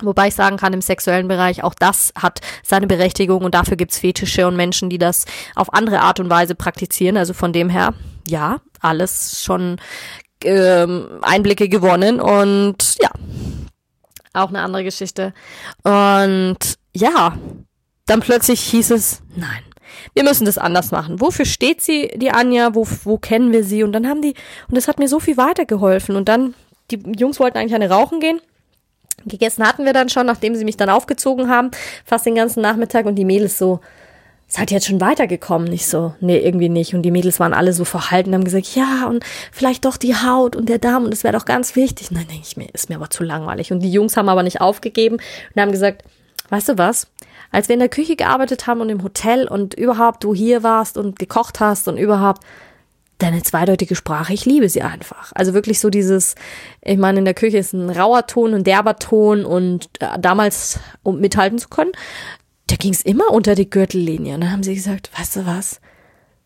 Wobei 0.02 0.28
ich 0.28 0.34
sagen 0.34 0.56
kann, 0.56 0.72
im 0.72 0.82
sexuellen 0.82 1.28
Bereich, 1.28 1.62
auch 1.62 1.74
das 1.74 2.12
hat 2.20 2.40
seine 2.62 2.86
Berechtigung 2.86 3.44
und 3.44 3.54
dafür 3.54 3.76
gibt's 3.76 3.98
Fetische 3.98 4.46
und 4.46 4.56
Menschen, 4.56 4.90
die 4.90 4.98
das 4.98 5.24
auf 5.54 5.72
andere 5.72 6.00
Art 6.00 6.18
und 6.18 6.30
Weise 6.30 6.54
praktizieren. 6.54 7.16
Also 7.16 7.32
von 7.32 7.52
dem 7.52 7.68
her, 7.68 7.94
ja, 8.26 8.60
alles 8.80 9.42
schon 9.42 9.76
ähm, 10.42 11.20
Einblicke 11.22 11.68
gewonnen 11.68 12.20
und 12.20 12.96
ja, 13.00 13.10
auch 14.32 14.48
eine 14.48 14.60
andere 14.60 14.84
Geschichte. 14.84 15.32
Und 15.82 16.58
ja, 16.94 17.38
dann 18.06 18.20
plötzlich 18.20 18.60
hieß 18.60 18.90
es, 18.90 19.22
nein, 19.36 19.62
wir 20.12 20.24
müssen 20.24 20.44
das 20.44 20.58
anders 20.58 20.90
machen. 20.90 21.20
Wofür 21.20 21.44
steht 21.44 21.80
sie, 21.80 22.10
die 22.16 22.30
Anja? 22.30 22.74
Wo, 22.74 22.86
wo 23.04 23.18
kennen 23.18 23.52
wir 23.52 23.64
sie? 23.64 23.82
Und 23.82 23.92
dann 23.92 24.08
haben 24.08 24.22
die, 24.22 24.34
und 24.68 24.76
das 24.76 24.88
hat 24.88 24.98
mir 24.98 25.08
so 25.08 25.20
viel 25.20 25.36
weitergeholfen. 25.36 26.16
Und 26.16 26.28
dann, 26.28 26.54
die 26.90 27.00
Jungs 27.16 27.40
wollten 27.40 27.58
eigentlich 27.58 27.74
eine 27.74 27.90
rauchen 27.90 28.20
gehen. 28.20 28.40
Gegessen 29.26 29.66
hatten 29.66 29.84
wir 29.84 29.92
dann 29.92 30.08
schon, 30.08 30.26
nachdem 30.26 30.54
sie 30.54 30.64
mich 30.64 30.76
dann 30.76 30.90
aufgezogen 30.90 31.48
haben, 31.48 31.70
fast 32.04 32.26
den 32.26 32.34
ganzen 32.34 32.60
Nachmittag 32.60 33.06
und 33.06 33.14
die 33.14 33.24
Mädels 33.24 33.58
so, 33.58 33.80
seid 34.48 34.70
ihr 34.70 34.76
jetzt 34.76 34.86
schon 34.86 35.00
weitergekommen? 35.00 35.68
Nicht 35.68 35.86
so, 35.86 36.14
nee, 36.20 36.38
irgendwie 36.38 36.68
nicht. 36.68 36.94
Und 36.94 37.02
die 37.02 37.10
Mädels 37.10 37.40
waren 37.40 37.54
alle 37.54 37.72
so 37.72 37.84
verhalten, 37.84 38.34
haben 38.34 38.44
gesagt, 38.44 38.74
ja, 38.74 39.06
und 39.08 39.24
vielleicht 39.50 39.84
doch 39.84 39.96
die 39.96 40.14
Haut 40.14 40.56
und 40.56 40.68
der 40.68 40.78
Darm 40.78 41.04
und 41.04 41.10
das 41.10 41.24
wäre 41.24 41.36
doch 41.36 41.44
ganz 41.44 41.76
wichtig. 41.76 42.10
Nein, 42.10 42.26
denke 42.28 42.44
ich 42.46 42.56
mir, 42.56 42.68
ist 42.72 42.88
mir 42.88 42.96
aber 42.96 43.10
zu 43.10 43.24
langweilig. 43.24 43.72
Und 43.72 43.80
die 43.80 43.90
Jungs 43.90 44.16
haben 44.16 44.28
aber 44.28 44.42
nicht 44.42 44.60
aufgegeben 44.60 45.16
und 45.54 45.62
haben 45.62 45.72
gesagt, 45.72 46.04
weißt 46.50 46.70
du 46.70 46.78
was? 46.78 47.08
Als 47.50 47.68
wir 47.68 47.74
in 47.74 47.80
der 47.80 47.88
Küche 47.88 48.16
gearbeitet 48.16 48.66
haben 48.66 48.80
und 48.80 48.88
im 48.88 49.02
Hotel 49.02 49.46
und 49.48 49.74
überhaupt 49.74 50.24
du 50.24 50.34
hier 50.34 50.62
warst 50.62 50.98
und 50.98 51.18
gekocht 51.18 51.60
hast 51.60 51.88
und 51.88 51.96
überhaupt, 51.96 52.42
deine 53.24 53.42
zweideutige 53.42 53.96
Sprache, 53.96 54.32
ich 54.34 54.44
liebe 54.44 54.68
sie 54.68 54.82
einfach. 54.82 55.32
Also 55.34 55.54
wirklich 55.54 55.80
so 55.80 55.90
dieses, 55.90 56.34
ich 56.82 56.98
meine, 56.98 57.18
in 57.18 57.24
der 57.24 57.34
Küche 57.34 57.58
ist 57.58 57.72
ein 57.72 57.90
rauer 57.90 58.26
Ton, 58.26 58.54
ein 58.54 58.64
derber 58.64 58.96
Ton 58.96 59.44
und 59.44 59.88
äh, 60.00 60.18
damals, 60.18 60.78
um 61.02 61.20
mithalten 61.20 61.58
zu 61.58 61.68
können, 61.68 61.92
da 62.66 62.76
ging 62.76 62.92
es 62.92 63.02
immer 63.02 63.30
unter 63.30 63.54
die 63.54 63.68
Gürtellinie. 63.68 64.34
Und 64.34 64.42
dann 64.42 64.52
haben 64.52 64.62
sie 64.62 64.74
gesagt, 64.74 65.10
weißt 65.18 65.36
du 65.36 65.46
was? 65.46 65.80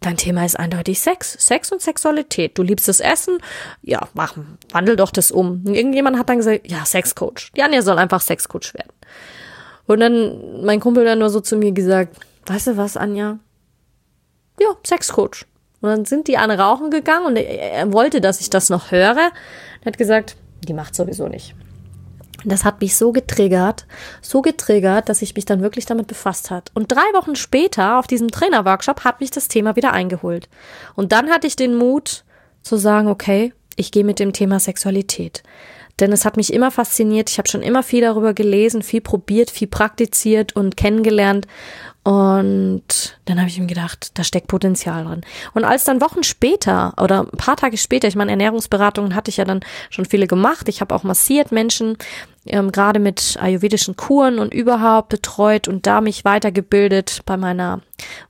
Dein 0.01 0.17
Thema 0.17 0.45
ist 0.45 0.59
eindeutig 0.59 1.01
Sex. 1.01 1.37
Sex 1.41 1.73
und 1.73 1.83
Sexualität. 1.83 2.57
Du 2.57 2.62
liebst 2.62 2.87
das 2.87 3.01
Essen. 3.01 3.38
Ja, 3.83 4.09
mach, 4.14 4.37
wandel 4.71 4.95
doch 4.95 5.11
das 5.11 5.33
um. 5.33 5.64
Und 5.67 5.75
irgendjemand 5.75 6.17
hat 6.17 6.29
dann 6.29 6.38
gesagt, 6.38 6.71
ja, 6.71 6.85
Sexcoach. 6.85 7.51
Die 7.57 7.62
Anja 7.62 7.83
soll 7.83 7.99
einfach 7.99 8.21
Sexcoach 8.21 8.75
werden. 8.75 8.93
Und 9.87 10.01
dann 10.01 10.64
mein 10.64 10.79
Kumpel 10.79 11.05
dann 11.05 11.19
nur 11.19 11.31
so 11.31 11.41
zu 11.41 11.57
mir 11.57 11.73
gesagt, 11.73 12.17
weißt 12.47 12.69
du 12.69 12.77
was, 12.77 12.97
Anja? 12.97 13.41
Ja, 14.61 14.69
Sexcoach. 14.87 15.47
Und 15.81 15.88
dann 15.88 16.05
sind 16.05 16.29
die 16.29 16.37
an 16.37 16.51
Rauchen 16.51 16.91
gegangen 16.91 17.27
und 17.27 17.37
er, 17.37 17.93
wollte, 17.93 18.21
dass 18.21 18.41
ich 18.41 18.51
das 18.51 18.69
noch 18.69 18.91
höre. 18.91 19.31
Er 19.81 19.87
hat 19.87 19.99
gesagt, 19.99 20.37
die 20.67 20.75
macht 20.75 20.95
sowieso 20.95 21.29
nicht. 21.29 21.55
Das 22.45 22.64
hat 22.64 22.81
mich 22.81 22.97
so 22.97 23.12
getriggert, 23.12 23.87
so 24.23 24.43
getriggert, 24.43 25.09
dass 25.09 25.23
ich 25.23 25.35
mich 25.35 25.45
dann 25.45 25.61
wirklich 25.61 25.87
damit 25.87 26.07
befasst 26.07 26.51
hat. 26.51 26.71
Und 26.75 26.93
drei 26.93 27.01
Wochen 27.14 27.35
später 27.35 27.99
auf 27.99 28.07
diesem 28.07 28.31
Trainerworkshop 28.31 29.05
hat 29.05 29.21
mich 29.21 29.31
das 29.31 29.49
Thema 29.49 29.75
wieder 29.75 29.93
eingeholt. 29.93 30.49
Und 30.95 31.11
dann 31.12 31.31
hatte 31.31 31.49
ich 31.49 31.57
den 31.57 31.75
Mut 31.77 32.25
zu 32.62 32.77
sagen, 32.77 33.09
okay, 33.09 33.53
ich 33.75 33.91
gehe 33.91 34.05
mit 34.05 34.21
dem 34.21 34.33
Thema 34.33 34.61
Sexualität. 34.61 35.43
Denn 36.01 36.13
es 36.13 36.25
hat 36.25 36.37
mich 36.37 36.53
immer 36.53 36.71
fasziniert. 36.71 37.31
Ich 37.31 37.39
habe 37.39 37.49
schon 37.49 37.63
immer 37.63 37.83
viel 37.83 38.03
darüber 38.03 38.35
gelesen, 38.35 38.83
viel 38.83 39.01
probiert, 39.01 39.51
viel 39.51 39.69
praktiziert 39.69 40.55
und 40.55 40.77
kennengelernt. 40.77 41.47
Und 42.09 43.19
dann 43.27 43.39
habe 43.39 43.51
ich 43.51 43.61
mir 43.61 43.67
gedacht, 43.67 44.13
da 44.15 44.25
steckt 44.25 44.47
Potenzial 44.47 45.05
drin. 45.05 45.21
Und 45.53 45.65
als 45.65 45.85
dann 45.85 46.01
Wochen 46.01 46.23
später 46.23 46.95
oder 46.99 47.25
ein 47.25 47.37
paar 47.37 47.57
Tage 47.57 47.77
später, 47.77 48.09
ich 48.09 48.17
meine, 48.17 48.31
Ernährungsberatungen 48.31 49.15
hatte 49.15 49.31
ich 49.31 49.37
ja 49.37 49.45
dann 49.45 49.61
schon 49.91 50.07
viele 50.07 50.27
gemacht. 50.27 50.71
Ich 50.71 50.81
habe 50.81 50.95
auch 50.95 51.03
massiert 51.03 51.53
Menschen, 51.53 51.99
ähm, 52.47 52.73
gerade 52.73 52.99
mit 52.99 53.37
ayurvedischen 53.39 53.97
Kuren 53.97 54.39
und 54.39 54.55
überhaupt 54.55 55.11
betreut 55.11 55.69
und 55.69 55.87
da 55.87 56.01
mich 56.01 56.25
weitergebildet 56.25 57.21
bei 57.27 57.37
meiner 57.37 57.83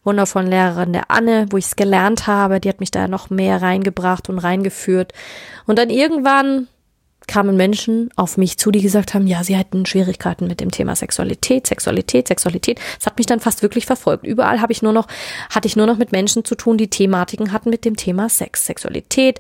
wundervollen 0.03 0.51
Lehrerin 0.51 0.93
der 0.93 1.13
Anne, 1.13 1.47
wo 1.51 1.57
ich 1.57 1.67
es 1.67 1.77
gelernt 1.77 2.27
habe. 2.27 2.59
Die 2.59 2.69
hat 2.69 2.81
mich 2.81 2.91
da 2.91 3.07
noch 3.07 3.31
mehr 3.31 3.63
reingebracht 3.63 4.29
und 4.29 4.41
reingeführt. 4.41 5.13
Und 5.67 5.79
dann 5.79 5.91
irgendwann 5.91 6.67
kamen 7.29 7.57
Menschen 7.57 8.11
auf 8.17 8.37
mich 8.37 8.59
zu, 8.59 8.73
die 8.73 8.81
gesagt 8.81 9.14
haben, 9.14 9.27
ja, 9.27 9.45
sie 9.45 9.57
hätten 9.57 9.87
Schwierigkeiten 9.87 10.49
mit 10.49 10.61
dem 10.61 10.71
Thema 10.71 10.97
Sexualität, 10.97 11.67
Sexualität, 11.67 12.27
Sexualität. 12.27 12.81
Das 12.99 13.07
hat 13.07 13.19
mich 13.19 13.27
dann 13.27 13.38
fast 13.38 13.62
wirklich 13.62 13.87
verfolgt. 13.87 14.27
Überall 14.27 14.61
habe 14.61 14.73
ich 14.73 14.83
nur 14.83 14.93
noch, 14.93 15.07
hatte 15.51 15.69
ich 15.69 15.77
nur 15.77 15.87
noch 15.87 15.99
mit 15.99 16.11
Menschen 16.11 16.45
zu 16.45 16.57
tun, 16.57 16.79
die 16.79 16.88
Thematiken 16.88 17.53
hatten 17.53 17.71
mit 17.71 17.85
dem 17.85 17.97
Thema 17.97 18.29
Sex, 18.29 18.67
Sexualität, 18.67 19.38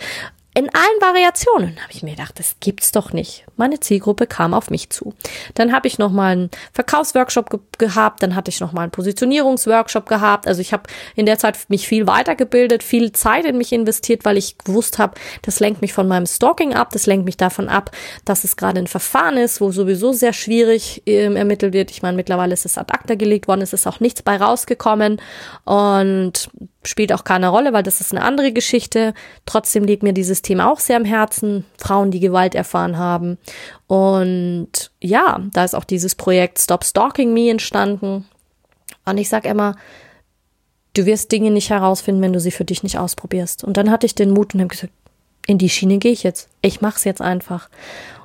in 0.58 0.68
allen 0.74 1.00
Variationen 1.00 1.80
habe 1.80 1.92
ich 1.92 2.02
mir 2.02 2.16
gedacht, 2.16 2.36
das 2.40 2.56
gibt's 2.58 2.90
doch 2.90 3.12
nicht. 3.12 3.44
Meine 3.56 3.78
Zielgruppe 3.78 4.26
kam 4.26 4.54
auf 4.54 4.70
mich 4.70 4.90
zu. 4.90 5.14
Dann 5.54 5.72
habe 5.72 5.86
ich 5.86 5.98
noch 5.98 6.10
mal 6.10 6.32
einen 6.32 6.50
Verkaufsworkshop 6.72 7.48
ge 7.48 7.60
gehabt, 7.78 8.24
dann 8.24 8.34
hatte 8.34 8.48
ich 8.48 8.58
noch 8.58 8.72
mal 8.72 8.82
einen 8.82 8.90
Positionierungsworkshop 8.90 10.06
gehabt. 10.06 10.48
Also 10.48 10.60
ich 10.60 10.72
habe 10.72 10.82
in 11.14 11.26
der 11.26 11.38
Zeit 11.38 11.56
mich 11.68 11.86
viel 11.86 12.08
weitergebildet, 12.08 12.82
viel 12.82 13.12
Zeit 13.12 13.44
in 13.44 13.56
mich 13.56 13.72
investiert, 13.72 14.24
weil 14.24 14.36
ich 14.36 14.58
gewusst 14.58 14.98
habe, 14.98 15.14
das 15.42 15.60
lenkt 15.60 15.80
mich 15.80 15.92
von 15.92 16.08
meinem 16.08 16.26
Stalking 16.26 16.74
ab, 16.74 16.90
das 16.90 17.06
lenkt 17.06 17.24
mich 17.24 17.36
davon 17.36 17.68
ab, 17.68 17.92
dass 18.24 18.42
es 18.42 18.56
gerade 18.56 18.80
ein 18.80 18.88
Verfahren 18.88 19.36
ist, 19.36 19.60
wo 19.60 19.70
sowieso 19.70 20.12
sehr 20.12 20.32
schwierig 20.32 21.04
äh, 21.06 21.32
ermittelt 21.32 21.72
wird. 21.72 21.92
Ich 21.92 22.02
meine, 22.02 22.16
mittlerweile 22.16 22.52
ist 22.52 22.64
es 22.64 22.78
ad 22.78 22.92
acta 22.92 23.14
gelegt 23.14 23.46
worden, 23.46 23.62
es 23.62 23.72
ist 23.72 23.86
auch 23.86 24.00
nichts 24.00 24.22
bei 24.22 24.36
rausgekommen 24.36 25.20
und 25.64 26.50
spielt 26.84 27.12
auch 27.12 27.24
keine 27.24 27.48
Rolle, 27.48 27.72
weil 27.72 27.82
das 27.82 28.00
ist 28.00 28.12
eine 28.12 28.24
andere 28.24 28.52
Geschichte. 28.52 29.14
Trotzdem 29.46 29.84
liegt 29.84 30.02
mir 30.02 30.12
dieses 30.12 30.42
Thema 30.42 30.70
auch 30.70 30.80
sehr 30.80 30.96
am 30.96 31.04
Herzen. 31.04 31.64
Frauen, 31.76 32.10
die 32.10 32.20
Gewalt 32.20 32.54
erfahren 32.54 32.98
haben. 32.98 33.38
Und 33.86 34.90
ja, 35.00 35.40
da 35.52 35.64
ist 35.64 35.74
auch 35.74 35.84
dieses 35.84 36.14
Projekt 36.14 36.58
Stop 36.58 36.84
Stalking 36.84 37.32
Me 37.32 37.50
entstanden. 37.50 38.26
Und 39.04 39.18
ich 39.18 39.28
sag 39.28 39.44
immer, 39.44 39.74
du 40.94 41.06
wirst 41.06 41.32
Dinge 41.32 41.50
nicht 41.50 41.70
herausfinden, 41.70 42.22
wenn 42.22 42.32
du 42.32 42.40
sie 42.40 42.50
für 42.50 42.64
dich 42.64 42.82
nicht 42.82 42.98
ausprobierst. 42.98 43.64
Und 43.64 43.76
dann 43.76 43.90
hatte 43.90 44.06
ich 44.06 44.14
den 44.14 44.30
Mut 44.30 44.54
und 44.54 44.60
habe 44.60 44.68
gesagt, 44.68 44.92
in 45.46 45.58
die 45.58 45.70
Schiene 45.70 45.98
gehe 45.98 46.12
ich 46.12 46.22
jetzt. 46.22 46.48
Ich 46.60 46.80
mach's 46.80 47.04
jetzt 47.04 47.22
einfach. 47.22 47.68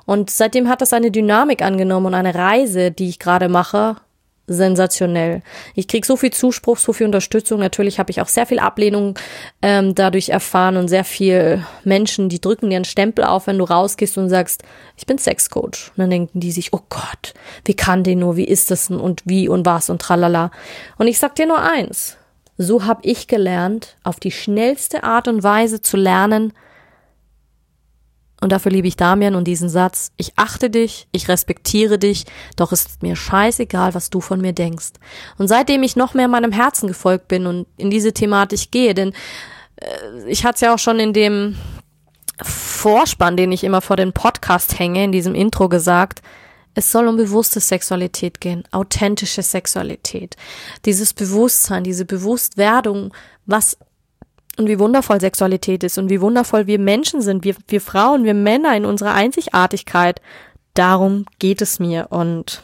Und 0.06 0.30
seitdem 0.30 0.68
hat 0.68 0.82
das 0.82 0.92
eine 0.92 1.10
Dynamik 1.10 1.62
angenommen 1.62 2.06
und 2.06 2.14
eine 2.14 2.34
Reise, 2.34 2.90
die 2.90 3.08
ich 3.08 3.18
gerade 3.18 3.48
mache, 3.48 3.96
sensationell. 4.46 5.42
Ich 5.74 5.88
krieg 5.88 6.04
so 6.04 6.16
viel 6.16 6.32
Zuspruch, 6.32 6.76
so 6.76 6.92
viel 6.92 7.06
Unterstützung. 7.06 7.60
Natürlich 7.60 7.98
habe 7.98 8.10
ich 8.10 8.20
auch 8.20 8.28
sehr 8.28 8.46
viel 8.46 8.58
Ablehnung 8.58 9.18
ähm, 9.62 9.94
dadurch 9.94 10.28
erfahren 10.28 10.76
und 10.76 10.88
sehr 10.88 11.04
viel 11.04 11.64
Menschen, 11.84 12.28
die 12.28 12.40
drücken 12.40 12.70
dir 12.70 12.76
einen 12.76 12.84
Stempel 12.84 13.24
auf, 13.24 13.46
wenn 13.46 13.58
du 13.58 13.64
rausgehst 13.64 14.18
und 14.18 14.28
sagst, 14.28 14.62
ich 14.96 15.06
bin 15.06 15.18
Sexcoach. 15.18 15.90
Und 15.90 15.98
dann 15.98 16.10
denken 16.10 16.40
die 16.40 16.52
sich, 16.52 16.72
oh 16.72 16.80
Gott, 16.90 17.34
wie 17.64 17.74
kann 17.74 18.04
der 18.04 18.16
nur, 18.16 18.36
wie 18.36 18.44
ist 18.44 18.70
das 18.70 18.88
denn 18.88 19.00
und 19.00 19.22
wie 19.24 19.48
und 19.48 19.64
was 19.64 19.88
und 19.88 20.02
tralala. 20.02 20.50
Und 20.98 21.06
ich 21.06 21.18
sag 21.18 21.34
dir 21.36 21.46
nur 21.46 21.62
eins. 21.62 22.16
So 22.56 22.84
habe 22.84 23.00
ich 23.02 23.26
gelernt, 23.26 23.96
auf 24.04 24.20
die 24.20 24.30
schnellste 24.30 25.02
Art 25.02 25.26
und 25.26 25.42
Weise 25.42 25.82
zu 25.82 25.96
lernen, 25.96 26.52
und 28.44 28.50
dafür 28.50 28.70
liebe 28.70 28.86
ich 28.86 28.96
Damian 28.96 29.36
und 29.36 29.48
diesen 29.48 29.70
Satz, 29.70 30.12
ich 30.18 30.34
achte 30.36 30.68
dich, 30.68 31.08
ich 31.12 31.28
respektiere 31.28 31.98
dich, 31.98 32.26
doch 32.56 32.72
ist 32.72 33.02
mir 33.02 33.16
scheißegal, 33.16 33.94
was 33.94 34.10
du 34.10 34.20
von 34.20 34.42
mir 34.42 34.52
denkst. 34.52 34.90
Und 35.38 35.48
seitdem 35.48 35.82
ich 35.82 35.96
noch 35.96 36.12
mehr 36.12 36.28
meinem 36.28 36.52
Herzen 36.52 36.86
gefolgt 36.86 37.26
bin 37.26 37.46
und 37.46 37.66
in 37.78 37.88
diese 37.88 38.12
Thematik 38.12 38.70
gehe, 38.70 38.92
denn 38.92 39.14
äh, 39.76 39.86
ich 40.26 40.44
hatte 40.44 40.56
es 40.56 40.60
ja 40.60 40.74
auch 40.74 40.78
schon 40.78 41.00
in 41.00 41.14
dem 41.14 41.56
Vorspann, 42.42 43.38
den 43.38 43.50
ich 43.50 43.64
immer 43.64 43.80
vor 43.80 43.96
den 43.96 44.12
Podcast 44.12 44.78
hänge, 44.78 45.04
in 45.04 45.12
diesem 45.12 45.34
Intro 45.34 45.70
gesagt, 45.70 46.20
es 46.74 46.92
soll 46.92 47.08
um 47.08 47.16
bewusste 47.16 47.60
Sexualität 47.60 48.42
gehen, 48.42 48.64
authentische 48.72 49.42
Sexualität. 49.42 50.36
Dieses 50.84 51.14
Bewusstsein, 51.14 51.82
diese 51.82 52.04
Bewusstwerdung, 52.04 53.14
was 53.46 53.78
und 54.58 54.68
wie 54.68 54.78
wundervoll 54.78 55.20
Sexualität 55.20 55.84
ist 55.84 55.98
und 55.98 56.10
wie 56.10 56.20
wundervoll 56.20 56.66
wir 56.66 56.78
Menschen 56.78 57.22
sind, 57.22 57.44
wir, 57.44 57.56
wir 57.68 57.80
Frauen, 57.80 58.24
wir 58.24 58.34
Männer 58.34 58.76
in 58.76 58.84
unserer 58.84 59.14
Einzigartigkeit. 59.14 60.20
Darum 60.74 61.26
geht 61.38 61.62
es 61.62 61.78
mir 61.78 62.08
und 62.10 62.62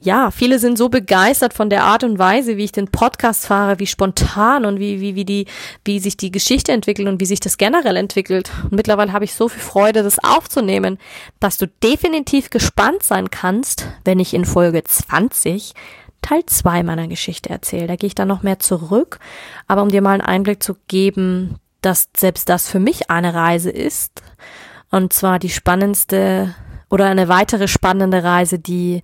ja, 0.00 0.30
viele 0.30 0.60
sind 0.60 0.78
so 0.78 0.88
begeistert 0.88 1.54
von 1.54 1.70
der 1.70 1.82
Art 1.82 2.04
und 2.04 2.18
Weise, 2.18 2.56
wie 2.56 2.64
ich 2.64 2.72
den 2.72 2.88
Podcast 2.88 3.46
fahre, 3.46 3.80
wie 3.80 3.86
spontan 3.86 4.64
und 4.64 4.78
wie, 4.78 5.00
wie, 5.00 5.16
wie 5.16 5.24
die, 5.24 5.46
wie 5.84 5.98
sich 5.98 6.16
die 6.16 6.30
Geschichte 6.30 6.70
entwickelt 6.70 7.08
und 7.08 7.20
wie 7.20 7.26
sich 7.26 7.40
das 7.40 7.58
generell 7.58 7.96
entwickelt. 7.96 8.50
Und 8.64 8.74
mittlerweile 8.74 9.12
habe 9.12 9.24
ich 9.24 9.34
so 9.34 9.48
viel 9.48 9.60
Freude, 9.60 10.04
das 10.04 10.22
aufzunehmen, 10.22 10.98
dass 11.40 11.58
du 11.58 11.66
definitiv 11.66 12.50
gespannt 12.50 13.02
sein 13.02 13.30
kannst, 13.30 13.88
wenn 14.04 14.20
ich 14.20 14.34
in 14.34 14.44
Folge 14.44 14.84
20 14.84 15.74
Teil 16.22 16.44
2 16.44 16.82
meiner 16.82 17.08
Geschichte 17.08 17.50
erzähle. 17.50 17.86
Da 17.86 17.96
gehe 17.96 18.08
ich 18.08 18.14
dann 18.14 18.28
noch 18.28 18.42
mehr 18.42 18.58
zurück, 18.58 19.18
aber 19.66 19.82
um 19.82 19.88
dir 19.88 20.02
mal 20.02 20.12
einen 20.12 20.20
Einblick 20.20 20.62
zu 20.62 20.76
geben, 20.88 21.56
dass 21.80 22.08
selbst 22.16 22.48
das 22.48 22.68
für 22.68 22.80
mich 22.80 23.10
eine 23.10 23.34
Reise 23.34 23.70
ist, 23.70 24.22
und 24.90 25.12
zwar 25.12 25.38
die 25.38 25.50
spannendste 25.50 26.54
oder 26.90 27.06
eine 27.06 27.28
weitere 27.28 27.68
spannende 27.68 28.24
Reise, 28.24 28.58
die 28.58 29.02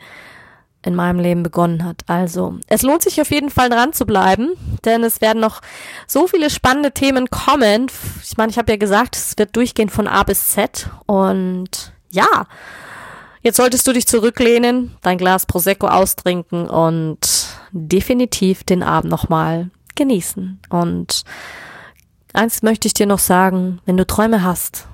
in 0.82 0.94
meinem 0.94 1.18
Leben 1.18 1.42
begonnen 1.42 1.84
hat. 1.84 2.02
Also, 2.06 2.58
es 2.66 2.82
lohnt 2.82 3.02
sich 3.02 3.20
auf 3.20 3.30
jeden 3.30 3.50
Fall 3.50 3.70
dran 3.70 3.92
zu 3.92 4.04
bleiben, 4.04 4.50
denn 4.84 5.02
es 5.02 5.20
werden 5.20 5.40
noch 5.40 5.60
so 6.06 6.26
viele 6.26 6.50
spannende 6.50 6.92
Themen 6.92 7.30
kommen. 7.30 7.86
Ich 8.22 8.36
meine, 8.36 8.50
ich 8.50 8.58
habe 8.58 8.72
ja 8.72 8.76
gesagt, 8.76 9.16
es 9.16 9.38
wird 9.38 9.56
durchgehen 9.56 9.88
von 9.88 10.06
A 10.06 10.22
bis 10.24 10.48
Z 10.48 10.90
und 11.06 11.92
ja, 12.10 12.46
jetzt 13.44 13.58
solltest 13.58 13.86
du 13.86 13.92
dich 13.92 14.08
zurücklehnen, 14.08 14.96
dein 15.02 15.18
Glas 15.18 15.46
Prosecco 15.46 15.86
austrinken 15.86 16.66
und 16.66 17.20
definitiv 17.70 18.64
den 18.64 18.82
Abend 18.82 19.12
nochmal 19.12 19.70
genießen. 19.94 20.60
Und 20.68 21.22
eins 22.32 22.62
möchte 22.62 22.88
ich 22.88 22.94
dir 22.94 23.06
noch 23.06 23.20
sagen, 23.20 23.80
wenn 23.86 23.96
du 23.96 24.04
Träume 24.04 24.42
hast, 24.42 24.88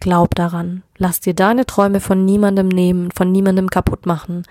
Glaub 0.00 0.34
daran. 0.34 0.82
Lass 0.96 1.20
dir 1.20 1.34
deine 1.34 1.66
Träume 1.66 2.00
von 2.00 2.24
niemandem 2.24 2.68
nehmen, 2.68 3.10
von 3.10 3.30
niemandem 3.30 3.68
kaputt 3.68 4.06
machen. 4.06 4.44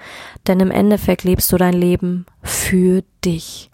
Denn 0.45 0.59
im 0.59 0.69
Endeffekt 0.69 1.23
lebst 1.23 1.51
du 1.51 1.57
dein 1.57 1.73
Leben 1.73 2.27
für 2.43 3.03
dich. 3.25 3.71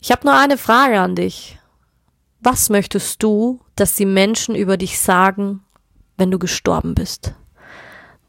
Ich 0.00 0.10
habe 0.10 0.26
nur 0.26 0.36
eine 0.36 0.58
Frage 0.58 1.00
an 1.00 1.14
dich. 1.14 1.60
Was 2.40 2.68
möchtest 2.68 3.22
du, 3.22 3.60
dass 3.76 3.94
die 3.94 4.06
Menschen 4.06 4.56
über 4.56 4.76
dich 4.76 4.98
sagen, 4.98 5.62
wenn 6.16 6.32
du 6.32 6.40
gestorben 6.40 6.96
bist? 6.96 7.34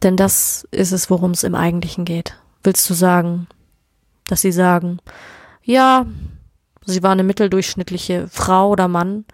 Denn 0.03 0.15
das 0.15 0.67
ist 0.71 0.91
es, 0.91 1.09
worum 1.09 1.31
es 1.31 1.43
im 1.43 1.55
Eigentlichen 1.55 2.05
geht. 2.05 2.37
Willst 2.63 2.89
du 2.89 2.93
sagen, 2.93 3.47
dass 4.27 4.41
sie 4.41 4.51
sagen, 4.51 4.99
ja, 5.63 6.05
sie 6.85 7.03
war 7.03 7.11
eine 7.11 7.23
mitteldurchschnittliche 7.23 8.27
Frau 8.29 8.69
oder 8.69 8.87
Mann, 8.87 9.25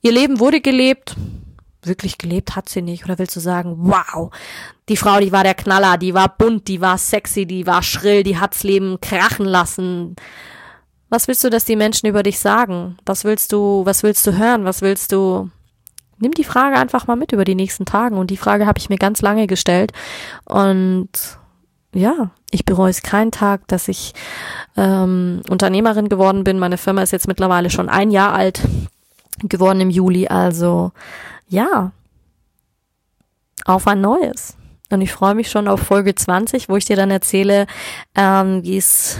ihr 0.00 0.12
Leben 0.12 0.40
wurde 0.40 0.60
gelebt, 0.60 1.16
wirklich 1.82 2.18
gelebt 2.18 2.56
hat 2.56 2.68
sie 2.68 2.82
nicht? 2.82 3.04
Oder 3.04 3.18
willst 3.18 3.36
du 3.36 3.40
sagen, 3.40 3.76
wow, 3.78 4.30
die 4.88 4.96
Frau, 4.96 5.20
die 5.20 5.32
war 5.32 5.44
der 5.44 5.54
Knaller, 5.54 5.98
die 5.98 6.14
war 6.14 6.28
bunt, 6.28 6.68
die 6.68 6.80
war 6.80 6.98
sexy, 6.98 7.46
die 7.46 7.66
war 7.66 7.82
schrill, 7.82 8.22
die 8.22 8.38
hat's 8.38 8.62
Leben 8.62 9.00
krachen 9.00 9.46
lassen. 9.46 10.16
Was 11.08 11.28
willst 11.28 11.42
du, 11.44 11.50
dass 11.50 11.64
die 11.64 11.76
Menschen 11.76 12.06
über 12.06 12.22
dich 12.22 12.38
sagen? 12.38 12.96
Was 13.04 13.24
willst 13.24 13.52
du, 13.52 13.84
was 13.84 14.02
willst 14.02 14.26
du 14.26 14.36
hören? 14.36 14.64
Was 14.64 14.82
willst 14.82 15.12
du? 15.12 15.50
Nimm 16.20 16.32
die 16.32 16.44
Frage 16.44 16.76
einfach 16.76 17.06
mal 17.06 17.16
mit 17.16 17.32
über 17.32 17.44
die 17.44 17.54
nächsten 17.54 17.86
Tagen. 17.86 18.16
Und 18.18 18.30
die 18.30 18.36
Frage 18.36 18.66
habe 18.66 18.78
ich 18.78 18.88
mir 18.88 18.98
ganz 18.98 19.22
lange 19.22 19.46
gestellt. 19.46 19.92
Und 20.44 21.08
ja, 21.92 22.30
ich 22.50 22.64
bereue 22.64 22.90
es 22.90 23.02
keinen 23.02 23.32
Tag, 23.32 23.66
dass 23.68 23.88
ich 23.88 24.12
ähm, 24.76 25.42
Unternehmerin 25.48 26.08
geworden 26.08 26.44
bin. 26.44 26.58
Meine 26.58 26.78
Firma 26.78 27.02
ist 27.02 27.12
jetzt 27.12 27.26
mittlerweile 27.26 27.70
schon 27.70 27.88
ein 27.88 28.10
Jahr 28.10 28.34
alt 28.34 28.60
geworden 29.42 29.80
im 29.80 29.90
Juli. 29.90 30.28
Also 30.28 30.92
ja, 31.48 31.92
auf 33.64 33.86
ein 33.86 34.00
neues. 34.00 34.56
Und 34.90 35.00
ich 35.00 35.12
freue 35.12 35.34
mich 35.34 35.50
schon 35.50 35.68
auf 35.68 35.80
Folge 35.80 36.14
20, 36.14 36.68
wo 36.68 36.76
ich 36.76 36.84
dir 36.84 36.96
dann 36.96 37.10
erzähle, 37.10 37.66
ähm, 38.16 38.62
wie 38.64 38.76
es 38.76 39.18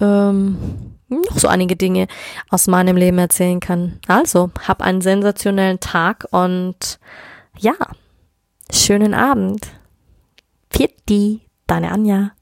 ähm, 0.00 0.91
noch 1.20 1.38
so 1.38 1.48
einige 1.48 1.76
Dinge 1.76 2.06
aus 2.48 2.66
meinem 2.66 2.96
Leben 2.96 3.18
erzählen 3.18 3.60
kann. 3.60 4.00
Also, 4.08 4.50
hab 4.66 4.82
einen 4.82 5.00
sensationellen 5.00 5.80
Tag 5.80 6.26
und 6.30 6.98
ja, 7.58 7.74
schönen 8.72 9.14
Abend. 9.14 9.66
Pfiat 10.70 10.90
deine 11.66 11.92
Anja. 11.92 12.32